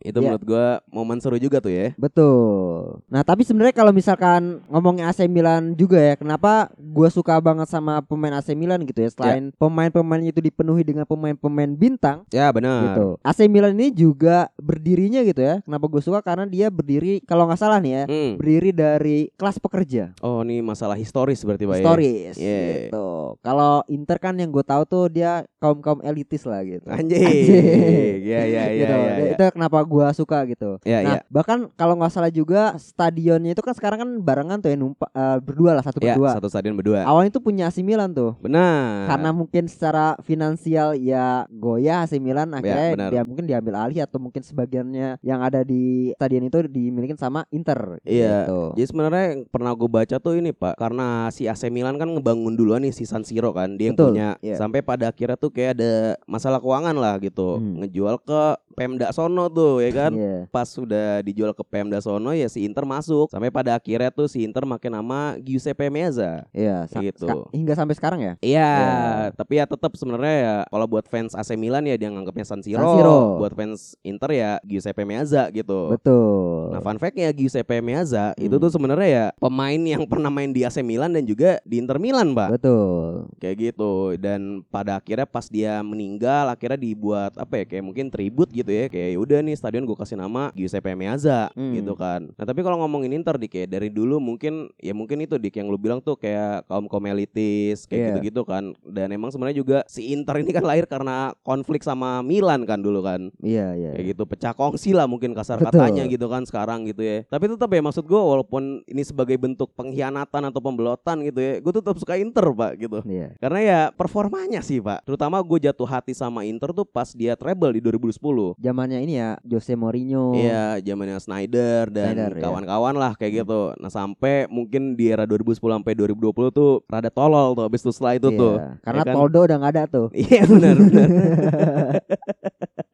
itu 0.00 0.16
Ya, 0.16 0.32
menurut 0.32 0.44
gua 0.44 0.66
momen 0.88 1.18
seru 1.18 1.36
juga 1.36 1.58
tuh 1.58 1.72
ya. 1.72 1.90
Betul. 1.96 3.00
Nah 3.08 3.22
tapi 3.22 3.42
sebenarnya 3.42 3.74
kalau 3.74 3.90
misalkan 3.90 4.60
ngomongin 4.68 5.06
AC 5.06 5.24
Milan 5.26 5.72
juga 5.72 5.98
ya, 5.98 6.14
kenapa 6.14 6.68
gue 6.76 7.08
suka 7.08 7.38
banget 7.38 7.66
sama 7.66 7.98
pemain 8.02 8.36
AC 8.36 8.52
Milan 8.52 8.84
gitu 8.84 9.00
ya? 9.00 9.10
Selain 9.10 9.50
pemain-pemainnya 9.96 10.30
itu 10.36 10.44
dipenuhi 10.44 10.82
dengan 10.84 11.08
pemain-pemain 11.08 11.72
bintang 11.72 12.28
Ya 12.28 12.52
benar. 12.52 12.92
gitu. 12.92 13.06
AC 13.24 13.48
Milan 13.48 13.72
ini 13.80 13.88
juga 13.88 14.52
berdirinya 14.66 15.22
gitu 15.22 15.38
ya. 15.38 15.62
Kenapa 15.62 15.86
gue 15.86 16.02
suka? 16.02 16.18
Karena 16.20 16.42
dia 16.44 16.66
berdiri 16.68 17.22
kalau 17.22 17.46
nggak 17.46 17.56
salah 17.56 17.78
nih 17.78 17.92
ya, 17.92 18.04
Hmm. 18.06 18.32
berdiri 18.34 18.70
dari 18.70 19.18
kelas 19.34 19.56
pekerja. 19.56 20.10
Oh 20.18 20.42
ini 20.42 20.58
masalah 20.58 20.98
historis 20.98 21.38
berarti 21.40 21.64
pak 21.64 21.76
ya? 21.78 21.84
Stories 21.86 22.34
Iya. 22.36 22.58
gitu. 22.90 23.38
Kalau 23.38 23.86
Inter 23.86 24.18
kan 24.18 24.34
yang 24.34 24.50
gue 24.50 24.60
tahu 24.60 24.82
tuh 24.82 25.04
dia 25.06 25.46
kaum 25.56 25.78
kaum 25.78 26.00
elitis 26.02 26.42
lah 26.42 26.60
gitu. 26.60 26.82
Anjing. 26.88 27.22
Anjing. 27.22 28.18
Iya 28.22 28.40
iya 28.42 28.62
iya 28.74 28.82
gitu. 28.82 28.94
iya. 28.96 29.14
iya. 29.14 29.30
Itu 29.32 29.44
kenapa 29.52 29.78
gua 29.82 30.10
suka 30.10 30.42
gitu. 30.46 30.80
Iya, 30.82 30.98
nah, 31.02 31.14
iya. 31.14 31.20
bahkan 31.28 31.70
kalau 31.74 31.94
nggak 31.94 32.10
salah 32.10 32.32
juga 32.32 32.74
stadionnya 32.76 33.52
itu 33.52 33.62
kan 33.62 33.74
sekarang 33.74 33.98
kan 34.00 34.10
barengan 34.18 34.58
tuh 34.58 34.70
ya 34.70 34.76
numpa, 34.76 35.06
eh, 35.08 35.38
berdua 35.38 35.76
lah 35.76 35.84
satu 35.84 36.00
Ya, 36.00 36.16
berdua. 36.16 36.34
satu 36.34 36.48
stadion 36.48 36.74
berdua. 36.74 37.04
Awalnya 37.04 37.30
itu 37.30 37.40
punya 37.40 37.68
AC 37.68 37.82
Milan 37.82 38.10
tuh. 38.10 38.34
Benar. 38.40 39.06
Karena 39.06 39.30
mungkin 39.30 39.64
secara 39.66 40.16
finansial 40.22 40.96
ya 40.96 41.44
goyah 41.48 42.02
AC 42.02 42.16
Milan 42.16 42.50
akhirnya 42.50 42.88
benar. 42.96 43.10
dia 43.12 43.22
mungkin 43.22 43.44
diambil 43.44 43.74
alih 43.78 44.00
atau 44.02 44.18
mungkin 44.18 44.40
sebagiannya 44.56 45.20
yang 45.20 45.44
ada 45.44 45.60
di 45.60 46.16
stadion 46.16 46.48
itu 46.48 46.64
dimiliki 46.64 47.12
sama 47.20 47.44
Inter. 47.52 48.00
Iya. 48.08 48.48
Gitu. 48.48 48.60
Jadi 48.80 48.86
sebenarnya 48.88 49.24
yang 49.36 49.40
pernah 49.44 49.76
gue 49.76 49.90
baca 49.92 50.16
tuh 50.16 50.40
ini 50.40 50.56
pak, 50.56 50.80
karena 50.80 51.28
si 51.28 51.44
AC 51.44 51.68
Milan 51.68 52.00
kan 52.00 52.08
ngebangun 52.08 52.56
duluan 52.56 52.80
nih 52.80 52.96
si 52.96 53.04
San 53.04 53.20
Siro 53.20 53.52
kan, 53.52 53.76
dia 53.76 53.92
yang 53.92 54.00
Betul, 54.00 54.16
punya. 54.16 54.28
iya. 54.40 54.56
Sampai 54.56 54.80
pada 54.80 55.12
akhirnya 55.12 55.36
tuh 55.36 55.52
kayak 55.52 55.76
ada 55.76 55.92
masalah 56.24 56.56
keuangan 56.56 56.96
lah 56.96 57.20
gitu, 57.20 57.60
Hmm. 57.60 57.84
ngejual 57.84 58.16
ke 58.24 58.42
Pemda 58.76 59.08
sono 59.10 59.48
tuh 59.48 59.80
ya 59.80 59.90
kan. 59.90 60.12
Iya. 60.12 60.44
Pas 60.46 60.68
sudah 60.68 61.24
dijual 61.24 61.50
ke 61.50 61.64
Pemda 61.64 61.96
sono 61.98 62.30
ya 62.30 62.44
si 62.46 62.62
Inter 62.62 62.84
masuk. 62.84 63.32
Sampai 63.32 63.48
pada 63.48 63.72
akhirnya 63.72 64.12
tuh 64.12 64.28
si 64.28 64.44
Inter 64.44 64.62
makin 64.62 64.92
nama 64.92 65.40
Giuseppe 65.40 65.88
Meazza. 65.88 66.44
Iya, 66.52 66.84
sa- 66.86 67.00
Gitu. 67.00 67.24
hingga 67.50 67.72
sampai 67.72 67.94
sekarang 67.94 68.20
ya. 68.20 68.32
Iya, 68.38 68.68
Ya. 68.68 68.92
tapi 69.32 69.56
ya 69.56 69.64
tetap 69.64 69.96
sebenarnya 69.96 70.34
ya 70.36 70.54
kalau 70.66 70.84
buat 70.84 71.06
fans 71.06 71.32
AC 71.32 71.56
Milan 71.56 71.86
ya 71.86 71.96
dia 71.96 72.12
nganggapnya 72.12 72.44
San 72.44 72.60
Siro. 72.60 72.76
San 72.78 73.00
Siro. 73.00 73.18
Buat 73.40 73.56
fans 73.56 73.96
Inter 74.02 74.30
ya 74.30 74.50
Giuseppe 74.60 75.02
Meazza 75.02 75.48
gitu. 75.48 75.88
Betul. 75.88 76.74
Nah, 76.74 76.80
fun 76.80 76.98
fact-nya 76.98 77.30
Giuseppe 77.30 77.80
Meazza 77.80 78.36
itu 78.36 78.52
Hmm. 78.52 78.60
tuh 78.60 78.70
sebenarnya 78.70 79.08
ya 79.08 79.24
pemain 79.38 79.80
yang 79.80 80.04
pernah 80.12 80.28
main 80.28 80.50
di 80.50 80.60
AC 80.60 80.82
Milan 80.82 81.14
dan 81.14 81.24
juga 81.24 81.62
di 81.62 81.78
Inter 81.78 81.96
Milan, 81.96 82.34
Pak. 82.34 82.60
Betul. 82.60 83.30
Kayak 83.38 83.56
gitu. 83.72 83.92
Dan 84.18 84.60
pada 84.66 84.98
akhirnya 84.98 85.24
pas 85.24 85.46
dia 85.46 85.78
meninggal 85.80 86.50
akhirnya 86.50 86.76
dibuat 86.76 87.32
apa 87.36 87.62
ya 87.62 87.64
kayak 87.64 87.84
mungkin 87.84 88.06
tribut 88.10 88.50
gitu 88.50 88.65
ya. 88.68 88.84
Kayak 88.86 89.08
"Ya 89.08 89.18
udah 89.18 89.38
nih 89.40 89.54
stadion 89.54 89.84
gue 89.84 89.94
kasih 89.94 90.14
nama 90.14 90.50
Giuseppe 90.52 90.92
Meazza 90.92 91.48
Hmm. 91.52 91.72
gitu 91.72 91.92
kan. 91.92 92.30
Nah, 92.30 92.44
tapi 92.44 92.60
kalau 92.60 92.78
ngomongin 92.78 93.12
Inter 93.12 93.34
dik 93.34 93.52
kayak 93.52 93.68
dari 93.70 93.88
dulu 93.88 94.16
mungkin 94.16 94.68
ya 94.76 94.92
mungkin 94.92 95.20
itu 95.20 95.34
dik 95.34 95.54
yang 95.54 95.66
lu 95.66 95.76
bilang 95.76 95.98
tuh 95.98 96.14
kayak 96.14 96.64
kaum 96.64 96.86
kaum 96.86 97.04
elitis 97.04 97.84
kayak 97.84 97.96
Iya. 97.96 98.08
gitu-gitu 98.12 98.42
kan. 98.42 98.64
Dan 98.82 99.10
emang 99.10 99.28
sebenarnya 99.28 99.56
juga 99.56 99.78
si 99.86 100.10
Inter 100.10 100.38
ini 100.38 100.50
kan 100.50 100.62
lahir 100.62 100.84
karena 100.84 101.16
konflik 101.40 101.80
sama 101.80 102.20
Milan 102.20 102.62
kan 102.62 102.78
dulu 102.78 103.00
kan 103.00 103.28
Iya, 103.38 103.72
iya. 103.72 103.90
kayak 103.92 104.06
gitu 104.08 104.22
pecah 104.24 104.52
kongsi 104.52 104.90
lah 104.90 105.04
mungkin 105.04 105.30
kasar 105.30 105.58
Betul. 105.58 105.76
katanya 105.76 106.02
gitu 106.06 106.26
kan 106.26 106.42
sekarang 106.42 106.84
gitu 106.84 107.00
ya 107.00 107.22
tapi 107.24 107.46
tetap 107.46 107.68
ya 107.68 107.80
maksud 107.80 108.02
gue 108.02 108.16
walaupun 108.16 108.62
ini 108.84 109.02
sebagai 109.02 109.36
bentuk 109.36 109.70
pengkhianatan 109.72 110.42
atau 110.44 110.58
pembelotan 110.58 111.20
gitu 111.22 111.36
ya 111.36 111.58
gue 111.58 111.72
tetap 111.72 111.94
suka 111.94 112.16
Inter 112.16 112.46
pak 112.48 112.72
gitu 112.76 112.98
Iya. 113.02 113.36
karena 113.36 113.58
ya 113.60 113.80
performanya 113.90 114.60
sih 114.60 114.78
pak 114.78 115.04
terutama 115.04 115.36
gue 115.38 115.58
jatuh 115.62 115.84
hati 115.84 116.10
sama 116.10 116.42
Inter 116.42 116.72
tuh 116.72 116.84
pas 116.84 117.10
dia 117.10 117.34
treble 117.34 117.72
di 117.72 117.80
2010 117.80 118.55
Zamannya 118.56 119.04
ini 119.04 119.20
ya 119.20 119.36
Jose 119.44 119.76
Mourinho. 119.76 120.32
Iya, 120.32 120.80
zamannya 120.80 121.20
Snyder 121.20 121.92
dan 121.92 122.16
Snyder, 122.16 122.32
ya. 122.40 122.42
kawan-kawan 122.48 122.96
lah 122.96 123.12
kayak 123.12 123.44
gitu. 123.44 123.76
Nah, 123.76 123.92
sampai 123.92 124.48
mungkin 124.48 124.96
di 124.96 125.12
era 125.12 125.28
2010 125.28 125.60
sampai 125.76 125.92
2020 125.92 126.48
tuh 126.56 126.80
rada 126.88 127.12
tolol 127.12 127.52
tuh 127.52 127.68
habis 127.68 127.84
itu 127.84 127.92
setelah 127.92 128.16
itu 128.16 128.32
Iya, 128.32 128.40
tuh. 128.40 128.54
Karena 128.80 129.02
ya 129.04 129.08
kan? 129.12 129.14
Toldo 129.20 129.38
udah 129.44 129.56
nggak 129.60 129.72
ada 129.76 129.84
tuh. 129.84 130.06
Iya 130.16 130.42
benar 130.48 130.74
benar. 130.80 131.08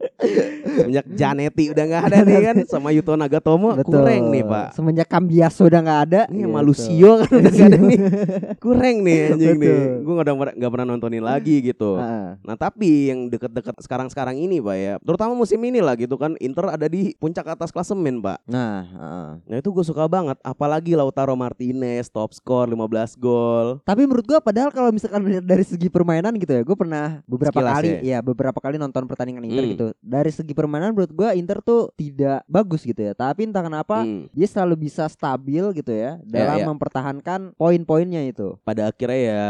Semenjak 0.63 1.07
Janetti 1.13 1.65
udah 1.71 1.85
nggak 1.85 2.03
ada 2.09 2.19
nih 2.25 2.39
kan 2.41 2.57
sama 2.65 2.89
Yuto 2.95 3.13
Nagatomo 3.15 3.77
kurang 3.83 4.31
nih 4.31 4.45
pak. 4.47 4.67
Semenjak 4.73 5.09
Cambiaso 5.11 5.69
udah 5.69 5.81
nggak 5.83 6.01
ada. 6.09 6.21
Ini 6.31 6.39
gitu. 6.39 6.49
sama 6.49 6.61
Lucio 6.63 7.11
kan 7.21 7.31
udah 7.33 7.51
nggak 7.53 7.69
ada 7.69 7.79
nih. 7.79 7.99
Kurang 8.65 8.97
nih 9.03 9.19
anjing 9.35 9.59
nih. 9.59 9.75
Betul. 9.75 10.03
Gue 10.03 10.13
nggak 10.15 10.27
pernah 10.27 10.55
nggak 10.55 10.73
pernah 10.73 10.87
nontonin 10.87 11.25
lagi 11.25 11.57
gitu. 11.61 11.91
Heeh. 11.99 12.29
Nah 12.43 12.57
tapi 12.57 13.11
yang 13.11 13.27
deket-deket 13.29 13.75
sekarang-sekarang 13.83 14.37
ini 14.39 14.63
pak 14.63 14.77
ya, 14.79 14.95
terutama 15.03 15.33
musim 15.35 15.59
ini 15.63 15.83
lah 15.83 15.99
gitu 15.99 16.15
kan, 16.17 16.39
Inter 16.39 16.71
ada 16.71 16.87
di 16.87 17.13
puncak 17.19 17.47
atas 17.47 17.75
klasemen 17.75 18.23
pak. 18.23 18.39
Nah, 18.47 18.87
heeh. 18.87 19.29
Nah 19.51 19.57
itu 19.59 19.69
gue 19.75 19.85
suka 19.85 20.07
banget, 20.07 20.39
apalagi 20.43 20.95
Lautaro 20.95 21.35
Martinez 21.35 22.09
top 22.09 22.33
skor 22.33 22.71
15 22.71 23.19
gol. 23.19 23.83
Tapi 23.83 24.07
menurut 24.07 24.25
gua 24.25 24.39
padahal 24.39 24.71
kalau 24.71 24.95
misalkan 24.95 25.43
dari 25.43 25.65
segi 25.67 25.91
permainan 25.91 26.35
gitu 26.39 26.53
ya, 26.55 26.63
gue 26.63 26.77
pernah 26.77 27.21
beberapa 27.27 27.59
Sekilas 27.59 27.75
kali 27.77 27.89
ya? 27.89 27.99
ya 28.01 28.19
beberapa 28.23 28.59
kali 28.59 28.77
nonton 28.79 29.05
pertandingan 29.05 29.45
Inter 29.45 29.63
Hmm. 29.63 29.73
gitu. 29.75 29.87
Dari 30.13 30.29
segi 30.29 30.53
permainan 30.53 30.93
menurut 30.93 31.09
gua 31.11 31.33
Inter 31.33 31.59
tuh 31.59 31.89
tidak 31.95 32.45
bagus 32.45 32.85
gitu 32.85 33.01
ya. 33.01 33.13
Tapi 33.13 33.49
entah 33.49 33.65
kenapa 33.65 34.05
Hmm. 34.05 34.29
dia 34.29 34.45
selalu 34.45 34.85
bisa 34.85 35.09
stabil 35.09 35.65
gitu 35.73 35.89
ya 35.89 36.21
dalam 36.23 36.59
ya. 36.59 36.67
mempertahankan 36.69 37.57
poin-poinnya 37.57 38.21
itu. 38.23 38.61
Pada 38.61 38.87
akhirnya 38.87 39.17
ya, 39.17 39.45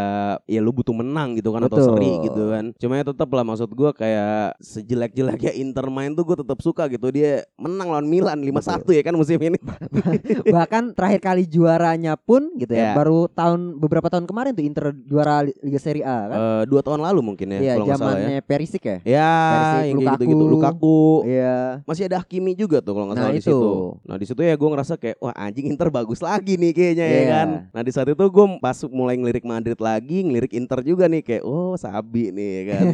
ya 0.46 0.60
lu 0.60 0.70
butuh 0.70 0.92
menang 0.92 1.34
gitu 1.34 1.50
kan 1.50 1.62
atau 1.62 1.74
Betul. 1.74 1.88
seri 1.90 2.12
gitu 2.22 2.42
kan. 2.48 2.64
Cuma 2.76 2.94
ya 2.94 3.04
tetap 3.04 3.26
lah 3.28 3.42
maksud 3.42 3.66
gue 3.68 3.90
kayak 3.92 4.54
sejelek-jeleknya 4.62 5.52
Inter 5.56 5.86
main 5.88 6.12
tuh 6.12 6.22
gue 6.22 6.36
tetap 6.38 6.58
suka 6.60 6.86
gitu 6.86 7.10
dia 7.10 7.42
menang 7.56 7.88
lawan 7.88 8.06
Milan 8.06 8.38
5-1 8.38 8.86
ya 8.92 9.02
kan 9.02 9.14
musim 9.14 9.38
ini. 9.38 9.58
Bahkan 10.54 10.94
terakhir 10.94 11.20
kali 11.20 11.44
juaranya 11.44 12.14
pun 12.14 12.54
gitu 12.54 12.70
ya, 12.70 12.80
Ya. 12.82 12.94
baru 12.94 13.26
tahun 13.26 13.78
beberapa 13.78 14.06
tahun 14.06 14.26
kemarin 14.26 14.52
tuh 14.52 14.62
Inter 14.62 14.92
juara 15.02 15.40
Liga 15.42 15.78
Serie 15.78 16.02
A 16.02 16.18
kan. 16.24 16.38
Eh, 16.38 16.62
dua 16.66 16.80
tahun 16.80 17.00
lalu 17.00 17.20
mungkin 17.24 17.46
ya 17.48 17.58
Iya, 17.58 17.72
kalau 17.74 17.86
ya. 17.86 17.94
zamannya 17.96 18.38
Perisic 18.42 18.82
ya. 18.82 18.96
Ya, 19.02 19.30
Perisic, 19.48 19.82
yang 19.88 19.98
Lukaku. 19.98 20.12
gitu-gitu 20.18 20.44
Lukaku. 20.52 21.24
Iya. 21.24 21.80
Masih 21.84 22.04
ada 22.06 22.16
Hakimi 22.18 22.52
juga 22.52 22.78
tuh 22.78 22.92
kalau 22.92 23.06
nggak 23.08 23.16
Nah, 23.16 23.24
salah 23.26 23.34
di 23.34 23.40
itu. 23.40 23.50
situ. 23.50 23.72
Nah 24.02 24.16
di 24.16 24.26
situ 24.26 24.40
ya 24.40 24.54
gue 24.54 24.68
ngerasa 24.68 24.94
kayak 24.96 25.16
wah 25.18 25.34
anjing 25.34 25.66
Inter 25.66 25.88
bagus 25.88 26.20
lagi 26.20 26.54
nih 26.54 26.72
kayaknya 26.72 27.04
ya 27.04 27.12
Iya. 27.14 27.26
kan. 27.28 27.48
Nah 27.70 27.82
di 27.82 27.90
saat 27.90 28.06
itu 28.06 28.20
gue 28.22 28.46
pas 28.58 28.76
mulai 28.86 29.14
ngelirik 29.14 29.42
Madrid 29.42 29.78
lagi, 29.78 30.18
ngelirik 30.20 30.52
Inter 30.52 30.80
juga 30.80 31.04
nih 31.06 31.20
kayak 31.20 31.42
oh 31.42 31.74
sabi 31.74 32.28
nih 32.28 32.50
ya 32.52 32.62
kan. 32.68 32.84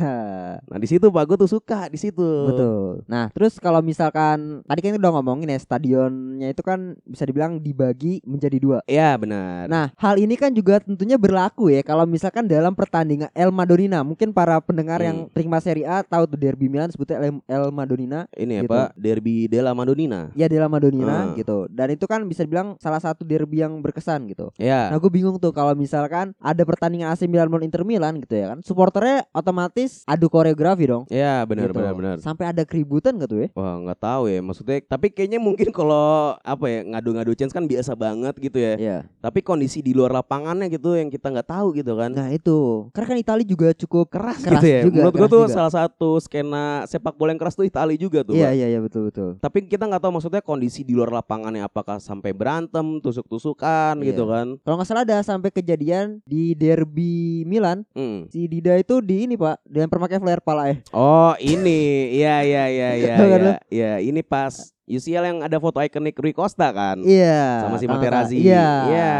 nah 0.64 0.78
di 0.78 0.86
situ 0.86 1.06
pak 1.06 1.24
gue 1.24 1.36
tuh 1.36 1.50
suka 1.50 1.86
di 1.86 1.96
situ. 1.96 2.28
Betul. 2.46 3.02
Nah, 3.04 3.28
terus 3.28 3.56
kalau 3.56 3.80
misalkan 3.80 4.62
tadi 4.62 4.80
kan 4.80 4.94
udah 4.94 5.12
ngomongin 5.14 5.48
ya 5.48 5.58
stadionnya 5.58 6.48
itu 6.48 6.60
kan 6.60 6.94
bisa 7.02 7.22
dibilang 7.22 7.58
dibagi 7.58 8.20
menjadi 8.22 8.56
dua. 8.56 8.78
Iya 8.84 9.16
benar. 9.16 9.66
Nah, 9.66 9.90
hal 9.94 10.16
ini 10.16 10.34
kan 10.34 10.50
juga 10.50 10.78
tentunya 10.78 11.16
berlaku 11.16 11.68
ya 11.68 11.80
kalau 11.80 12.04
misalkan 12.04 12.44
dalam 12.44 12.72
pertandingan 12.72 13.28
El 13.32 13.50
Madonina. 13.50 14.00
Mungkin 14.00 14.30
para 14.30 14.58
pendengar 14.58 14.98
Hmm. 14.98 15.06
yang 15.06 15.18
terima 15.28 15.58
Serie 15.58 15.84
A 15.84 16.02
tahu 16.02 16.26
tuh 16.26 16.36
derby 16.36 16.66
Milan 16.66 16.88
sebutnya 16.88 17.18
El, 17.18 17.38
El 17.48 17.72
Madonina. 17.72 18.28
ini 18.30 18.52
ya 18.54 18.62
gitu. 18.62 18.70
pak 18.70 18.92
Derby 18.94 19.48
della 19.48 19.72
Madonnina. 19.72 20.28
Ya 20.34 20.46
della 20.46 20.68
Madonina 20.68 21.24
Hmm. 21.24 21.34
gitu. 21.34 21.64
Dan 21.68 21.88
itu 21.90 22.04
kan 22.04 22.20
bisa 22.22 22.44
dibilang 22.44 22.76
salah 22.76 23.00
satu 23.00 23.24
derby 23.24 23.58
yang 23.58 23.80
berkesan 23.80 24.28
gitu. 24.28 24.52
Ya. 24.54 24.92
Nah, 24.92 24.98
gue 24.98 25.08
bingung 25.08 25.36
tuh 25.36 25.50
kalau 25.50 25.72
misalkan 25.72 26.36
ada 26.36 26.62
pertandingan 26.62 27.08
AC 27.08 27.24
Milan 27.24 27.48
melawan 27.48 27.64
Inter 27.64 27.82
Milan 27.82 28.20
gitu 28.20 28.34
ya 28.34 28.52
kan. 28.52 28.58
Supporternya 28.60 29.24
otomatis 29.32 30.04
adu 30.04 30.28
koreografi 30.28 30.84
dong. 30.86 31.08
Ya 31.08 31.40
benar 31.42 31.68
gitu. 31.68 31.80
benar 31.80 31.94
benar. 31.94 32.16
Sampai 32.18 32.44
ada 32.46 32.62
keributan 32.62 33.16
gitu 33.16 33.40
ya. 33.40 33.48
Wah 33.54 33.80
nggak 33.80 33.98
tahu 33.98 34.28
ya 34.28 34.38
maksudnya. 34.38 34.78
Tapi 34.82 35.08
kayaknya 35.08 35.40
mungkin 35.40 35.72
kalau 35.72 36.36
apa 36.38 36.66
ya 36.66 36.80
ngadu-ngadu 36.86 37.32
chance 37.32 37.50
kan 37.50 37.64
biasa 37.64 37.94
banget 37.94 38.36
gitu 38.38 38.58
ya. 38.58 38.72
Iya. 38.76 38.98
Tapi 39.18 39.40
kondisi 39.40 39.80
di 39.80 39.90
luar 39.90 40.12
lapangannya 40.12 40.68
gitu 40.68 40.92
yang 40.92 41.08
kita 41.08 41.32
nggak 41.32 41.48
tahu 41.48 41.72
gitu 41.72 41.96
kan. 41.96 42.12
Nah 42.12 42.28
itu 42.28 42.90
Karena 42.92 43.08
kan 43.08 43.18
Italia 43.18 43.46
juga 43.46 43.68
cukup 43.72 44.06
keras, 44.08 44.38
keras 44.38 44.60
gitu 44.60 44.66
ya. 44.68 44.80
juga, 44.82 45.00
Menurut 45.02 45.14
keras 45.16 45.30
tuh 45.30 45.42
juga. 45.42 45.54
salah 45.54 45.72
satu 45.74 46.10
skena 46.18 46.64
sepak 46.84 47.14
bola 47.14 47.27
yang 47.28 47.40
keras 47.40 47.54
tuh 47.54 47.64
Italia 47.64 47.94
juga 47.94 48.20
tuh. 48.22 48.32
Iya 48.32 48.50
iya 48.50 48.66
iya 48.68 48.80
betul 48.80 49.08
betul. 49.08 49.36
Tapi 49.38 49.64
kita 49.64 49.84
nggak 49.84 50.00
tahu 50.00 50.12
maksudnya 50.14 50.40
kondisi 50.40 50.82
di 50.82 50.92
luar 50.92 51.10
lapangannya 51.10 51.60
apakah 51.60 51.96
sampai 51.98 52.32
berantem, 52.32 52.98
tusuk-tusukan 52.98 53.98
Iya. 53.98 54.06
gitu 54.10 54.24
kan. 54.24 54.46
Kalau 54.60 54.76
nggak 54.76 54.88
salah 54.88 55.02
ada 55.02 55.20
sampai 55.20 55.50
kejadian 55.50 56.20
di 56.24 56.52
derby 56.52 57.44
Milan. 57.44 57.84
Hmm. 57.92 58.26
Si 58.28 58.44
Dida 58.44 58.74
itu 58.74 58.98
di 58.98 59.24
ini 59.24 59.34
pak 59.34 59.60
Dengan 59.62 59.88
permakai 59.88 60.18
flare 60.18 60.40
pala 60.40 60.70
eh. 60.70 60.78
Oh 60.90 61.32
ini, 61.38 62.12
iya 62.12 62.40
iya 62.42 62.64
iya 62.66 62.88
iya 63.00 63.14
kan 63.14 63.40
iya, 63.40 63.56
iya 63.68 63.92
ini 64.00 64.20
pas 64.20 64.72
UCL 64.84 65.24
yang 65.26 65.38
ada 65.44 65.60
foto 65.60 65.78
ikonik 65.78 66.16
Rui 66.16 66.32
Costa 66.32 66.72
kan, 66.72 67.04
Iya. 67.04 67.68
Sama 67.68 67.76
si 67.76 67.84
Materazzi. 67.84 68.36
Iya. 68.40 68.68
Iya, 68.88 69.14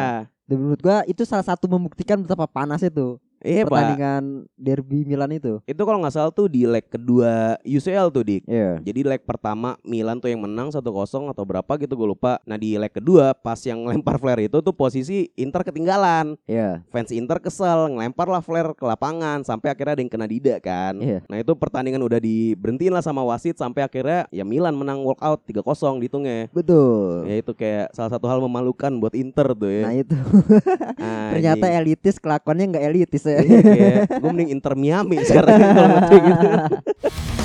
Dan 0.49 0.57
menurut 0.59 0.81
gua 0.81 1.05
itu 1.05 1.29
salah 1.29 1.45
satu 1.45 1.69
membuktikan 1.69 2.17
betapa 2.19 2.49
panas 2.49 2.81
itu 2.81 3.21
iya 3.45 3.63
pak. 3.65 3.71
Pertandingan 3.71 4.25
derby 4.59 5.07
Milan 5.07 5.31
itu 5.35 5.61
Itu 5.65 5.83
kalau 5.87 6.03
nggak 6.03 6.15
salah 6.15 6.33
tuh 6.35 6.51
di 6.51 6.67
leg 6.67 6.87
kedua 6.87 7.57
UCL 7.63 8.11
tuh 8.11 8.23
dik. 8.25 8.43
Iya 8.49 8.83
Jadi 8.83 9.01
leg 9.05 9.23
pertama 9.23 9.79
Milan 9.87 10.19
tuh 10.19 10.31
yang 10.33 10.43
menang 10.43 10.75
1-0 10.75 10.83
atau 11.31 11.45
berapa 11.47 11.73
gitu 11.79 11.95
gue 11.95 12.09
lupa. 12.09 12.43
Nah 12.49 12.59
di 12.59 12.75
leg 12.75 12.91
kedua 12.91 13.37
pas 13.37 13.59
yang 13.63 13.85
lempar 13.87 14.19
flare 14.19 14.51
itu 14.51 14.59
tuh 14.59 14.75
posisi 14.75 15.31
Inter 15.39 15.63
ketinggalan. 15.63 16.35
Iya 16.49 16.83
Fans 16.91 17.15
Inter 17.15 17.39
kesel 17.39 17.95
ngelempar 17.95 18.27
lah 18.27 18.43
flare 18.43 18.75
ke 18.75 18.85
lapangan 18.85 19.43
sampai 19.47 19.73
akhirnya 19.73 19.99
ada 19.99 20.03
yang 20.03 20.13
kena 20.13 20.27
dida 20.27 20.57
kan. 20.59 20.99
Iya. 20.99 21.23
Nah 21.27 21.37
itu 21.39 21.53
pertandingan 21.55 22.03
udah 22.03 22.19
diberhentiin 22.19 22.93
lah 22.95 23.05
sama 23.05 23.23
wasit 23.23 23.59
sampai 23.59 23.87
akhirnya 23.87 24.27
ya 24.35 24.43
Milan 24.43 24.75
menang 24.75 25.05
walk 25.05 25.21
out 25.23 25.45
3-0 25.47 26.03
dihitungnya. 26.03 26.51
Betul 26.51 27.29
Ya 27.29 27.41
itu 27.41 27.53
kayak 27.53 27.93
salah 27.93 28.11
satu 28.13 28.27
hal 28.27 28.41
memalukan 28.43 28.91
buat 28.99 29.15
Inter 29.15 29.53
tuh 29.55 29.71
ya. 29.71 29.85
Nah 29.87 29.95
itu 29.95 30.17
Anjing. 30.99 31.31
Ternyata 31.39 31.67
elitis 31.71 32.17
kelakuannya 32.19 32.65
nggak 32.75 32.85
elitis 32.89 33.23
ya 33.29 33.41
Iya, 33.45 33.95
gue 34.09 34.29
mending 34.29 34.51
Inter 34.53 34.75
Miami 34.75 35.21
sekarang 35.25 35.57
kalau 35.77 35.99
gitu. 36.09 36.47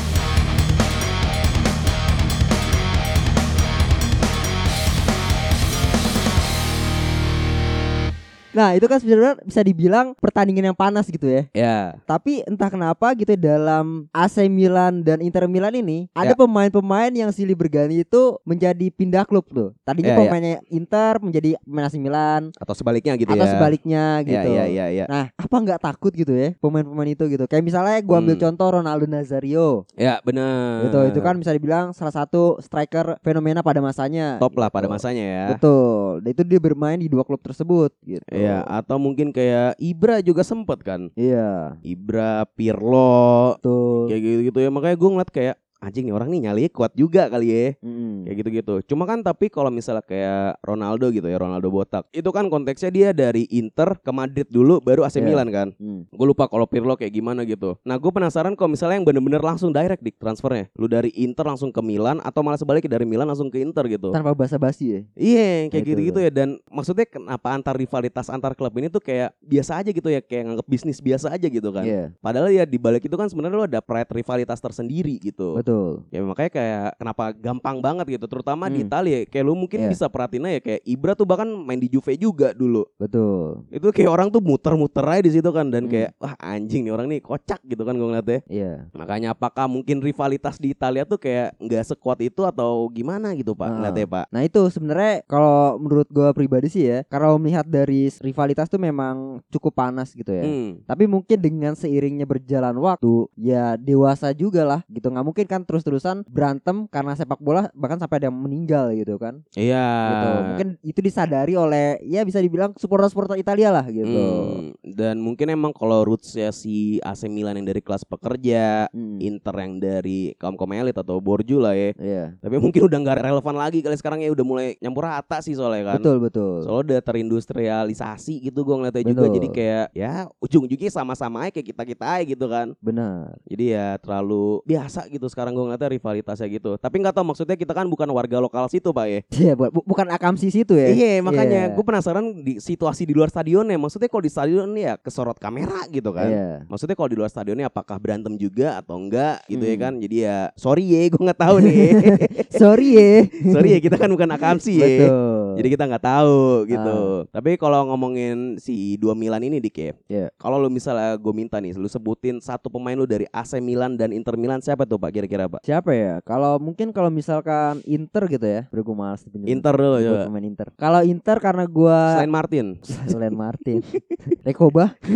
Nah 8.53 8.73
itu 8.73 8.85
kan 8.85 8.97
sebenarnya 8.97 9.41
bisa 9.41 9.59
dibilang 9.59 10.13
pertandingan 10.15 10.69
yang 10.69 10.77
panas 10.77 11.05
gitu 11.05 11.25
ya 11.25 11.43
Ya. 11.51 11.97
Tapi 12.03 12.41
entah 12.43 12.69
kenapa 12.69 13.11
gitu 13.13 13.27
ya, 13.27 13.57
dalam 13.57 14.05
AC 14.09 14.45
Milan 14.45 15.01
dan 15.01 15.19
Inter 15.19 15.45
Milan 15.45 15.73
ini 15.73 16.07
ada 16.11 16.31
Ya. 16.31 16.37
pemain-pemain 16.37 17.09
yang 17.09 17.29
silih 17.29 17.53
berganti 17.53 18.01
itu 18.01 18.21
menjadi 18.43 18.87
pindah 18.89 19.23
klub 19.23 19.45
tuh. 19.47 19.73
Tadinya 19.81 20.13
Ya, 20.13 20.15
ya. 20.15 20.19
pemainnya 20.21 20.53
Inter 20.67 21.17
menjadi 21.17 21.57
pemain 21.59 21.85
AC 21.85 21.97
Milan 21.97 22.53
Atau 22.55 22.73
sebaliknya 22.73 23.13
gitu 23.15 23.29
atau 23.29 23.41
ya. 23.41 23.51
sebaliknya 23.51 24.03
Ya, 24.19 24.23
gitu. 24.23 24.49
ya, 24.51 24.65
ya, 24.67 24.85
ya. 24.93 25.05
Nah, 25.05 25.25
apa 25.33 25.55
nggak 25.55 25.79
takut 25.79 26.11
gitu 26.11 26.31
ya 26.31 26.53
pemain-pemain 26.55 27.09
itu 27.09 27.25
gitu? 27.27 27.43
Kayak 27.45 27.63
misalnya 27.63 27.97
gua 28.01 28.17
ambil 28.19 28.35
Hmm. 28.35 28.43
contoh 28.43 28.67
Ronaldo 28.71 29.05
Nazario. 29.05 29.85
Ya, 29.93 30.21
benar. 30.21 30.85
Gitu, 30.85 30.99
itu 31.09 31.19
kan 31.19 31.35
bisa 31.35 31.51
dibilang 31.51 31.91
salah 31.91 32.13
satu 32.13 32.57
striker 32.59 33.17
fenomena 33.19 33.59
pada 33.59 33.79
masanya. 33.79 34.37
top 34.37 34.53
lah 34.55 34.69
pada 34.69 34.85
Gitu. 34.85 34.93
masanya 34.93 35.23
ya. 35.25 35.45
Betul. 35.49 36.21
Dan 36.21 36.29
itu 36.31 36.43
dia 36.43 36.59
bermain 36.59 36.95
di 36.95 37.07
dua 37.07 37.23
klub 37.23 37.39
tersebut 37.39 37.91
gitu. 38.01 38.23
Iya, 38.43 38.57
atau 38.67 38.99
mungkin 38.99 39.31
kayak 39.31 39.79
Ibra 39.79 40.19
juga 40.19 40.43
sempet 40.43 40.83
kan. 40.83 41.07
Iya. 41.15 41.79
Ibra, 41.79 42.43
Pirlo, 42.53 43.55
Betul. 43.57 44.11
kayak 44.11 44.21
gitu-gitu 44.21 44.59
ya. 44.59 44.69
Makanya 44.69 44.95
gue 44.99 45.09
ngeliat 45.09 45.31
kayak 45.31 45.55
anjing 45.83 46.07
nih 46.07 46.15
orang 46.15 46.31
nih 46.31 46.41
nyali 46.47 46.63
kuat 46.71 46.95
juga 46.95 47.27
kali 47.27 47.47
ya. 47.51 47.65
Mm. 47.83 48.23
Kayak 48.23 48.35
gitu-gitu. 48.39 48.75
Cuma 48.93 49.03
kan 49.03 49.19
tapi 49.19 49.51
kalau 49.51 49.67
misalnya 49.67 50.01
kayak 50.03 50.63
Ronaldo 50.63 51.11
gitu 51.11 51.27
ya, 51.27 51.35
Ronaldo 51.35 51.67
botak. 51.67 52.07
Itu 52.15 52.31
kan 52.31 52.47
konteksnya 52.47 52.89
dia 52.89 53.09
dari 53.11 53.43
Inter 53.51 53.99
ke 53.99 54.11
Madrid 54.15 54.47
dulu 54.47 54.79
baru 54.79 55.03
AC 55.03 55.19
Iya. 55.19 55.27
Milan 55.27 55.49
kan. 55.51 55.67
Mm. 55.75 56.07
Gue 56.09 56.27
lupa 56.27 56.47
kalau 56.47 56.63
Pirlo 56.63 56.95
kayak 56.95 57.11
gimana 57.11 57.43
gitu. 57.43 57.75
Nah 57.83 57.99
gue 57.99 58.11
penasaran 58.11 58.55
kalau 58.55 58.71
misalnya 58.71 59.03
yang 59.03 59.07
bener-bener 59.07 59.43
langsung 59.43 59.75
direct 59.75 59.99
di 59.99 60.15
transfernya. 60.15 60.71
Lu 60.79 60.87
dari 60.87 61.11
Inter 61.19 61.43
langsung 61.43 61.69
ke 61.69 61.81
Milan 61.83 62.23
atau 62.23 62.39
malah 62.39 62.57
sebaliknya 62.57 62.95
dari 62.95 63.03
Milan 63.03 63.27
langsung 63.27 63.51
ke 63.51 63.59
Inter 63.59 63.83
gitu. 63.91 64.15
Tanpa 64.15 64.31
basa-basi 64.31 64.85
ya. 64.87 65.01
Iya 65.19 65.73
kayak 65.73 65.83
Itu 65.83 65.89
gitu-gitu 65.95 66.19
ya 66.23 66.31
dan 66.31 66.61
maksudnya 66.71 67.05
kenapa 67.09 67.51
antar 67.51 67.75
rivalitas 67.75 68.31
antar 68.31 68.55
klub 68.55 68.71
ini 68.79 68.87
tuh 68.87 69.01
kayak 69.01 69.33
biasa 69.41 69.81
aja 69.83 69.89
gitu 69.91 70.07
ya 70.07 70.21
kayak 70.21 70.43
nganggep 70.47 70.67
bisnis 70.69 70.99
biasa 71.01 71.33
aja 71.33 71.47
gitu 71.49 71.69
kan. 71.73 71.83
Iya, 71.83 72.03
Padahal 72.21 72.49
ya 72.53 72.63
di 72.63 72.77
balik 72.79 73.03
itu 73.03 73.15
kan 73.17 73.27
sebenarnya 73.27 73.57
lo 73.57 73.65
ada 73.65 73.81
pride 73.81 74.11
rivalitas 74.13 74.59
tersendiri 74.61 75.17
gitu. 75.19 75.57
betul. 75.57 75.72
Ya 76.09 76.19
makanya 76.21 76.51
kayak 76.51 76.85
kenapa 76.95 77.23
gampang 77.33 77.77
banget 77.79 78.05
gitu 78.11 78.25
terutama 78.25 78.67
di 78.67 78.79
Hmm. 78.79 78.87
Italia 78.87 79.17
kayak 79.25 79.43
lu 79.43 79.53
mungkin 79.53 79.79
Iya. 79.79 79.89
bisa 79.89 80.05
perhatiin 80.07 80.45
aja 80.45 80.59
kayak 80.59 80.81
Ibra 80.83 81.11
tuh 81.13 81.23
bahkan 81.23 81.47
main 81.47 81.77
di 81.77 81.87
Juve 81.87 82.15
juga 82.15 82.51
dulu. 82.51 82.85
Betul. 82.97 83.63
Itu 83.69 83.89
kayak 83.89 84.09
orang 84.09 84.27
tuh 84.27 84.39
muter-muter 84.39 85.03
aja 85.03 85.21
di 85.21 85.31
situ 85.31 85.49
kan 85.49 85.67
dan 85.67 85.85
Hmm. 85.85 85.91
kayak 85.91 86.09
wah 86.17 86.35
anjing 86.37 86.83
nih 86.83 86.91
orang 86.91 87.07
nih 87.07 87.19
kocak 87.19 87.59
gitu 87.63 87.81
kan 87.81 87.93
gue 87.93 88.05
ngeliatnya. 88.05 88.39
Iya. 88.45 88.73
Makanya 88.91 89.27
apakah 89.31 89.65
mungkin 89.65 89.99
rivalitas 89.99 90.57
di 90.57 90.71
Italia 90.71 91.03
tuh 91.03 91.17
kayak 91.17 91.55
nggak 91.57 91.83
sekuat 91.85 92.19
itu 92.19 92.43
atau 92.43 92.85
gimana 92.87 93.31
gitu 93.33 93.53
Pak 93.53 93.65
Ah. 93.65 93.73
ngeliatnya 93.73 94.05
Pak? 94.05 94.25
Nah 94.29 94.41
itu 94.41 94.61
sebenarnya 94.67 95.23
kalau 95.25 95.77
menurut 95.77 96.07
gua 96.07 96.29
pribadi 96.31 96.67
sih 96.67 96.83
ya, 96.83 96.99
kalau 97.05 97.35
melihat 97.35 97.63
dari 97.63 98.07
rivalitas 98.19 98.67
tuh 98.67 98.77
memang 98.77 99.39
cukup 99.49 99.73
panas 99.73 100.11
gitu 100.11 100.29
ya. 100.29 100.43
Hmm. 100.43 100.83
Tapi 100.83 101.03
mungkin 101.05 101.37
dengan 101.37 101.73
seiringnya 101.73 102.23
berjalan 102.23 102.75
waktu, 102.75 103.25
ya 103.35 103.75
dewasa 103.75 104.29
juga 104.31 104.63
lah 104.63 104.81
gitu. 104.87 105.05
nggak 105.05 105.23
mungkin 105.23 105.45
kan 105.45 105.61
terus-terusan 105.63 106.27
berantem 106.27 106.85
karena 106.87 107.15
sepak 107.15 107.39
bola 107.39 107.67
bahkan 107.73 107.99
sampai 107.99 108.23
ada 108.23 108.27
yang 108.31 108.37
meninggal 108.37 108.91
gitu 108.93 109.15
kan. 109.17 109.41
Iya. 109.55 109.87
Gitu. 109.89 110.29
Mungkin 110.53 110.67
itu 110.83 110.99
disadari 110.99 111.53
oleh 111.57 111.99
ya 112.03 112.21
bisa 112.23 112.39
dibilang 112.39 112.75
supporter-supporter 112.77 113.35
Italia 113.39 113.69
lah 113.71 113.85
gitu. 113.87 114.07
Hmm, 114.07 114.75
Dan 114.83 115.19
mungkin 115.19 115.49
emang 115.49 115.71
kalau 115.73 116.05
rootsnya 116.05 116.53
si 116.53 116.99
AC 117.01 117.25
Milan 117.27 117.57
yang 117.59 117.67
dari 117.67 117.81
kelas 117.81 118.03
pekerja, 118.03 118.85
Hmm. 118.93 119.17
Inter 119.17 119.55
yang 119.57 119.79
dari 119.81 120.35
kaum 120.37 120.53
kaum 120.53 120.69
elit 120.75 120.95
atau 120.95 121.17
borju 121.17 121.57
lah 121.57 121.73
ya. 121.73 121.91
Iya. 121.97 122.25
Tapi 122.39 122.55
mungkin 122.61 122.85
udah 122.87 122.97
nggak 122.99 123.17
relevan 123.23 123.55
lagi 123.55 123.79
kali 123.81 123.95
sekarang 123.97 124.19
ya 124.21 124.29
udah 124.29 124.45
mulai 124.45 124.67
nyampur 124.79 125.05
rata 125.07 125.39
sih 125.41 125.55
soalnya 125.55 125.95
kan. 125.95 125.99
Betul 126.01 126.17
betul. 126.21 126.63
Soalnya 126.65 126.83
udah 126.83 126.99
terindustrialisasi 127.03 128.43
gitu 128.43 128.63
gue 128.63 128.75
ngeliatnya 128.75 129.05
juga 129.05 129.25
Betul. 129.27 129.35
jadi 129.39 129.47
kayak 129.53 129.85
ya 129.93 130.13
ujung-ujungnya 130.39 130.91
sama-sama 130.91 131.47
aja 131.47 131.51
kayak 131.55 131.67
kita-kita 131.73 132.05
aja 132.05 132.23
gitu 132.25 132.45
kan. 132.49 132.67
Benar. 132.79 133.37
Jadi 133.47 133.63
ya 133.73 133.97
terlalu 133.99 134.61
biasa 134.65 135.07
gitu 135.09 135.25
sekarang 135.29 135.52
gue 135.53 135.63
ngeliatnya 135.63 135.89
rivalitasnya 135.91 136.47
gitu. 136.49 136.75
Tapi 136.75 136.95
nggak 136.97 137.13
tahu 137.13 137.25
maksudnya 137.25 137.53
kita 137.53 137.71
kan 137.71 137.85
bukan 137.85 138.09
warga 138.09 138.37
lokal 138.37 138.67
situ 138.67 138.89
pak 138.89 139.05
ya. 139.05 139.19
Iya, 139.29 139.53
bu- 139.53 139.71
bu- 139.71 139.85
bukan 139.85 140.09
akamsi 140.09 140.49
situ 140.49 140.73
ya. 140.73 140.89
Iya 140.89 141.21
makanya 141.21 141.69
Iya. 141.69 141.73
gue 141.73 141.83
penasaran 141.83 142.25
di 142.35 142.57
situasi 142.57 143.03
di 143.03 143.13
luar 143.13 143.27
stadionnya. 143.27 143.77
Maksudnya 143.77 144.07
kalau 144.07 144.21
di 144.21 144.29
stadion 144.29 144.69
ya 144.73 144.95
kesorot 144.95 145.37
kamera 145.37 145.85
gitu 145.87 146.09
kan. 146.09 146.27
Iya. 146.27 146.49
Maksudnya 146.65 146.93
kalau 146.93 147.07
di 147.07 147.17
luar 147.17 147.29
stadionnya 147.29 147.67
apakah 147.67 147.95
berantem 147.95 148.33
juga 148.35 148.75
atau 148.75 148.97
enggak 148.97 149.45
gitu 149.45 149.61
ya 149.61 149.75
Hmm. 149.75 149.83
kan. 149.83 149.93
Jadi 149.97 150.15
ya 150.19 150.37
sorry 150.55 150.85
ya 150.85 151.01
gue 151.05 151.21
nggak 151.21 151.39
tahu 151.39 151.55
nih. 151.59 151.81
Sorry 152.53 152.89
ya. 152.91 153.11
sorry 153.53 153.69
ya 153.71 153.79
kita 153.79 153.95
kan 153.95 154.07
bukan 154.07 154.29
akamsi 154.29 154.73
ya. 154.73 154.87
Betul. 154.87 155.42
Jadi 155.57 155.67
kita 155.73 155.83
nggak 155.89 156.05
tahu 156.05 156.69
gitu. 156.69 156.97
Tapi 157.29 157.57
kalau 157.57 157.93
ngomongin 157.93 158.57
si 158.57 158.97
dua 158.97 159.13
Milan 159.13 159.43
ini 159.45 159.61
dik 159.61 159.77
ya. 159.77 159.93
Iya. 160.09 160.27
Kalau 160.37 160.57
lu 160.59 160.69
misalnya 160.69 161.15
gue 161.17 161.33
minta 161.33 161.61
nih, 161.61 161.77
lu 161.77 161.87
sebutin 161.87 162.39
satu 162.39 162.69
pemain 162.69 162.97
lu 162.97 163.07
dari 163.07 163.27
AC 163.29 163.59
Milan 163.59 163.95
dan 163.95 164.11
Inter 164.11 164.35
Milan 164.39 164.59
siapa 164.59 164.87
tuh 164.87 164.97
Pak 164.97 165.11
kira-kira 165.13 165.49
Pak? 165.49 165.61
Siapa 165.65 165.93
ya? 165.93 166.19
Kalau 166.25 166.57
mungkin 166.57 166.91
kalau 166.91 167.13
misalkan 167.13 167.79
Inter 167.85 168.25
gitu 168.29 168.45
ya. 168.45 168.61
Bro 168.69 168.83
gue 168.83 168.95
pinjam. 169.29 169.47
Inter 169.49 169.73
dulu 169.73 169.97
coba. 169.99 170.23
pemain 170.29 170.45
Inter. 170.45 170.67
Kalau 170.77 171.01
Inter 171.03 171.37
karena 171.41 171.65
gua 171.67 171.97
Selain 172.17 172.33
Martin. 172.33 172.67
selain 172.83 173.35
Martin, 173.35 173.79
Rekoba. 174.47 174.95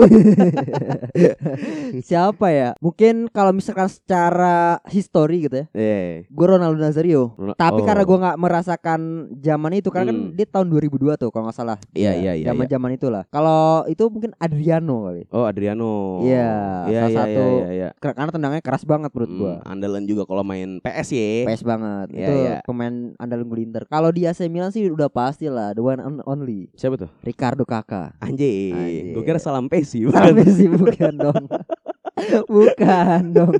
Siapa 2.07 2.47
ya? 2.51 2.69
Mungkin 2.81 3.29
kalau 3.31 3.51
misalkan 3.53 3.89
secara 3.89 4.81
histori 4.89 5.47
gitu 5.47 5.63
ya. 5.63 5.65
Eh. 5.73 6.27
Gue 6.29 6.45
Ronaldo 6.47 6.79
Nazario. 6.79 7.33
Tapi 7.57 7.81
oh. 7.83 7.85
karena 7.85 8.03
gua 8.03 8.17
nggak 8.27 8.39
merasakan 8.39 8.99
zaman 9.39 9.71
itu 9.77 9.89
karena 9.93 10.11
kan 10.11 10.19
Dia 10.31 10.45
tahun 10.45 10.67
2002 10.67 10.89
tuh 11.15 11.29
kalau 11.29 11.45
nggak 11.45 11.55
salah. 11.55 11.77
Iya, 11.91 12.11
iya, 12.13 12.31
iya, 12.33 12.45
Zaman-zaman 12.47 12.89
itulah. 12.93 13.23
Kalau 13.27 13.85
itu 13.85 14.03
mungkin 14.07 14.31
Adriano 14.35 15.05
kali. 15.05 15.23
Oh 15.29 15.43
Adriano. 15.43 16.21
Iya, 16.21 16.49
Iya 16.85 16.99
salah 16.99 17.07
iya 17.07 17.17
satu 17.17 17.43
iya 17.43 17.53
iya. 17.53 17.67
iya. 17.69 17.89
Ker- 17.95 18.13
Karena 18.13 18.31
tendangnya 18.31 18.61
keras 18.61 18.83
banget 18.83 19.09
menurut 19.09 19.29
Hmm, 19.29 19.39
gua. 19.39 19.53
andalan 19.63 20.03
juga 20.03 20.23
kalau 20.23 20.41
main 20.41 20.69
PS 20.79 21.09
ya. 21.11 21.29
PS 21.45 21.61
banget. 21.61 22.07
Iya, 22.09 22.19
itu 22.19 22.33
iya. 22.39 22.55
pemain 22.61 22.95
andalan 23.17 23.45
gue 23.45 23.59
Inter. 23.59 23.83
Kalau 23.85 24.09
di 24.09 24.23
AC 24.23 24.45
Milan 24.45 24.69
sih 24.69 24.87
udah 24.87 25.07
pasti 25.07 25.47
lah 25.47 25.71
the 25.71 25.81
one 25.81 25.99
and 25.99 26.19
only 26.23 26.67
Siapa 26.73 26.95
tuh? 26.95 27.09
Ricardo 27.21 27.63
Kakak. 27.63 28.15
Anjing. 28.17 28.73
Anjing. 28.73 29.13
Gue 29.13 29.23
kira 29.23 29.37
salam 29.37 29.67
Pesi. 29.67 30.07
Sampai 30.07 30.47
sih 30.47 30.67
bukan 30.67 31.13
dong. 31.15 31.43
bukan 32.47 33.21
dong. 33.31 33.53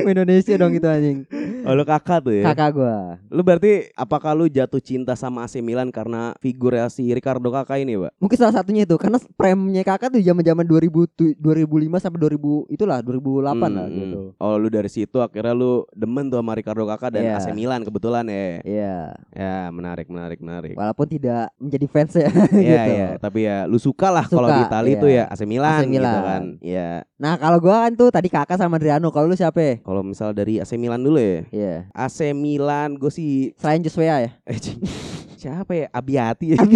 Indonesia 0.00 0.54
dong 0.54 0.72
itu 0.72 0.86
anjing. 0.86 1.18
Oh 1.64 1.72
lu 1.72 1.82
kakak 1.82 2.22
tuh 2.22 2.34
ya. 2.34 2.44
Kakak 2.46 2.70
gua. 2.72 3.16
Lu 3.26 3.40
berarti 3.40 3.90
apakah 3.92 4.32
lu 4.32 4.46
jatuh 4.46 4.78
cinta 4.78 5.14
sama 5.14 5.42
AC 5.42 5.58
Milan 5.58 5.88
karena 5.88 6.36
figurnya 6.38 6.86
si 6.86 7.08
Ricardo 7.08 7.48
Kakak 7.48 7.80
ini, 7.80 7.96
Pak? 7.96 8.12
Mungkin 8.18 8.36
salah 8.36 8.54
satunya 8.54 8.84
itu 8.84 8.94
karena 8.94 9.16
premnya 9.34 9.82
Kakak 9.82 10.12
tuh 10.12 10.20
zaman-zaman 10.20 10.62
2000 10.62 10.90
tu- 11.08 11.34
2005 11.34 11.98
sampai 11.98 12.18
2000 12.20 12.68
itulah 12.68 12.98
2008 13.00 13.42
lah 13.70 13.86
Hmm, 13.86 13.94
gitu. 13.94 14.20
hmm. 14.30 14.38
Oh 14.38 14.54
lu 14.54 14.68
dari 14.68 14.88
situ 14.88 15.18
akhirnya 15.18 15.52
lu 15.52 15.84
demen 15.90 16.28
tuh 16.28 16.38
sama 16.38 16.52
Ricardo 16.52 16.84
Kakak 16.84 17.10
dan 17.12 17.22
Iya. 17.24 17.36
AC 17.38 17.48
Milan 17.50 17.80
kebetulan 17.82 18.24
ya. 18.26 18.44
Iya. 18.62 18.96
Ya 19.32 19.54
menarik 19.68 20.06
menarik 20.06 20.38
menarik. 20.38 20.74
Walaupun 20.74 21.06
tidak 21.08 21.48
menjadi 21.56 21.86
fans 21.88 22.12
ya 22.14 22.28
Iya 22.54 22.82
gitu. 22.84 22.94
iya, 22.94 23.08
tapi 23.16 23.38
ya 23.42 23.64
lu 23.64 23.76
suka 23.76 24.08
lah 24.08 24.24
kalau 24.24 24.48
di 24.48 24.62
Italia 24.62 24.92
itu 24.92 25.08
ya 25.08 25.24
AC 25.26 25.42
Milan, 25.44 25.80
AC 25.80 25.88
gitu 25.88 25.96
Milan. 25.96 26.22
kan. 26.22 26.42
Iya. 26.60 26.90
Nah, 27.14 27.34
kalau 27.36 27.56
gua 27.56 27.88
kan 27.88 27.92
tuh 27.94 28.03
tadi 28.10 28.28
Kakak 28.32 28.58
sama 28.58 28.76
Adriano. 28.80 29.12
Kalau 29.12 29.28
lu 29.28 29.36
siapa? 29.36 29.60
ya? 29.60 29.74
Kalau 29.80 30.02
misal 30.02 30.32
dari 30.32 30.60
AC 30.60 30.76
Milan 30.76 31.04
dulu 31.04 31.20
ya. 31.20 31.44
Iya. 31.52 31.74
AC 31.92 32.32
Milan 32.32 32.96
gue 32.96 33.12
sih 33.12 33.52
Selain 33.60 33.80
Joshua 33.84 34.24
ya. 34.24 34.30
eh, 34.44 34.58
siapa 35.40 35.72
ya? 35.72 35.86
Abiati 35.92 36.56
ya. 36.56 36.60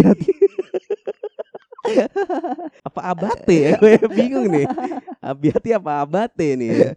apa 2.87 2.99
Abate 3.01 3.73
ya? 3.73 3.77
Gue 3.81 3.97
bingung 4.13 4.45
nih. 4.49 4.65
Abiati 5.29 5.69
apa 5.77 6.01
Abate 6.01 6.57
nih? 6.57 6.69
ya? 6.81 6.91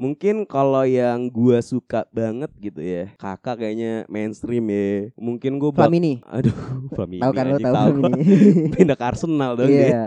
Mungkin 0.00 0.48
kalau 0.48 0.88
yang 0.88 1.28
gua 1.28 1.60
suka 1.60 2.08
banget 2.08 2.48
gitu 2.56 2.80
ya. 2.80 3.12
Kakak 3.20 3.60
kayaknya 3.60 4.08
mainstream 4.08 4.64
ya. 4.72 5.12
Mungkin 5.20 5.60
gue 5.60 5.68
Flamini. 5.76 6.24
Aduh, 6.24 6.56
Flamini. 6.96 7.20
Tahu 7.20 7.32
kan 7.36 7.44
anjing, 7.52 7.66
tahu. 7.68 7.90
Flamini. 8.00 8.24
Pindah 8.80 8.96
ke 8.96 9.04
Arsenal 9.04 9.50
dong 9.60 9.68
dia. 9.68 9.84
Iya. 9.84 10.04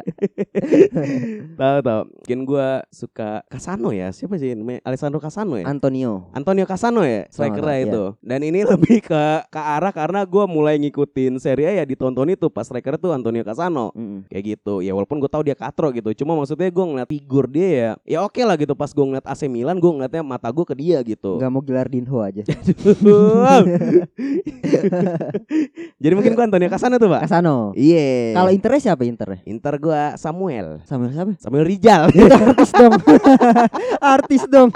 Tahu 1.53 1.77
tahu. 1.85 2.01
Mungkin 2.25 2.39
gua 2.49 2.67
suka 2.89 3.45
Casano 3.45 3.93
ya. 3.93 4.09
Siapa 4.09 4.33
sih 4.41 4.57
namanya? 4.57 4.81
Alessandro 4.81 5.21
Casano 5.21 5.61
ya? 5.61 5.69
Antonio. 5.69 6.33
Antonio 6.33 6.65
Casano 6.65 7.05
ya 7.05 7.29
strikernya 7.29 7.77
iya. 7.77 7.85
itu. 7.85 8.03
Dan 8.25 8.41
ini 8.41 8.65
lebih 8.65 9.05
ke 9.05 9.23
ke 9.45 9.61
arah 9.61 9.93
karena 9.93 10.25
gua 10.25 10.49
mulai 10.49 10.81
ngikutin 10.81 11.37
Serie 11.37 11.69
A 11.69 11.73
ya 11.77 11.85
ditonton 11.85 12.33
itu 12.33 12.49
pas 12.49 12.65
striker 12.65 12.97
tuh 12.97 13.13
Antonio 13.13 13.45
Casano. 13.45 13.93
Mm-mm. 13.93 14.25
Kayak 14.25 14.57
gitu. 14.57 14.81
Ya 14.81 14.97
walaupun 14.97 15.21
gue 15.21 15.29
tahu 15.29 15.45
dia 15.45 15.53
katro 15.53 15.93
gitu. 15.93 16.09
Cuma 16.17 16.33
maksudnya 16.33 16.73
gue 16.73 16.85
ngeliat 16.85 17.09
figur 17.09 17.42
dia 17.49 17.67
ya. 17.67 17.91
Ya 18.05 18.19
oke 18.23 18.39
lah 18.43 18.55
gitu 18.55 18.77
pas 18.77 18.91
gue 18.93 19.05
ngeliat 19.05 19.25
AC 19.25 19.47
Milan 19.49 19.79
gue 19.81 19.91
ngeliatnya 19.91 20.23
mata 20.23 20.51
gue 20.53 20.65
ke 20.67 20.75
dia 20.77 21.01
gitu. 21.01 21.39
Nggak 21.41 21.51
mau 21.51 21.61
gelar 21.65 21.87
Dinho 21.89 22.19
aja. 22.21 22.43
Jadi 26.03 26.13
mungkin 26.13 26.33
gue 26.35 26.43
Antonio 26.43 26.69
Casano 26.69 26.99
tuh, 26.99 27.09
Pak. 27.11 27.21
Kasano. 27.25 27.73
Iya. 27.73 28.37
Kalau 28.37 28.49
Inter 28.53 28.71
siapa 28.77 29.03
Inter? 29.07 29.39
Inter 29.47 29.73
gua 29.79 30.19
Samuel. 30.19 30.83
Sama 30.83 31.09
siapa? 31.09 31.33
Samuel 31.39 31.65
Rijal. 31.65 32.11
artis 32.53 32.71
dong. 32.75 32.93
artis 34.15 34.43
dong. 34.51 34.71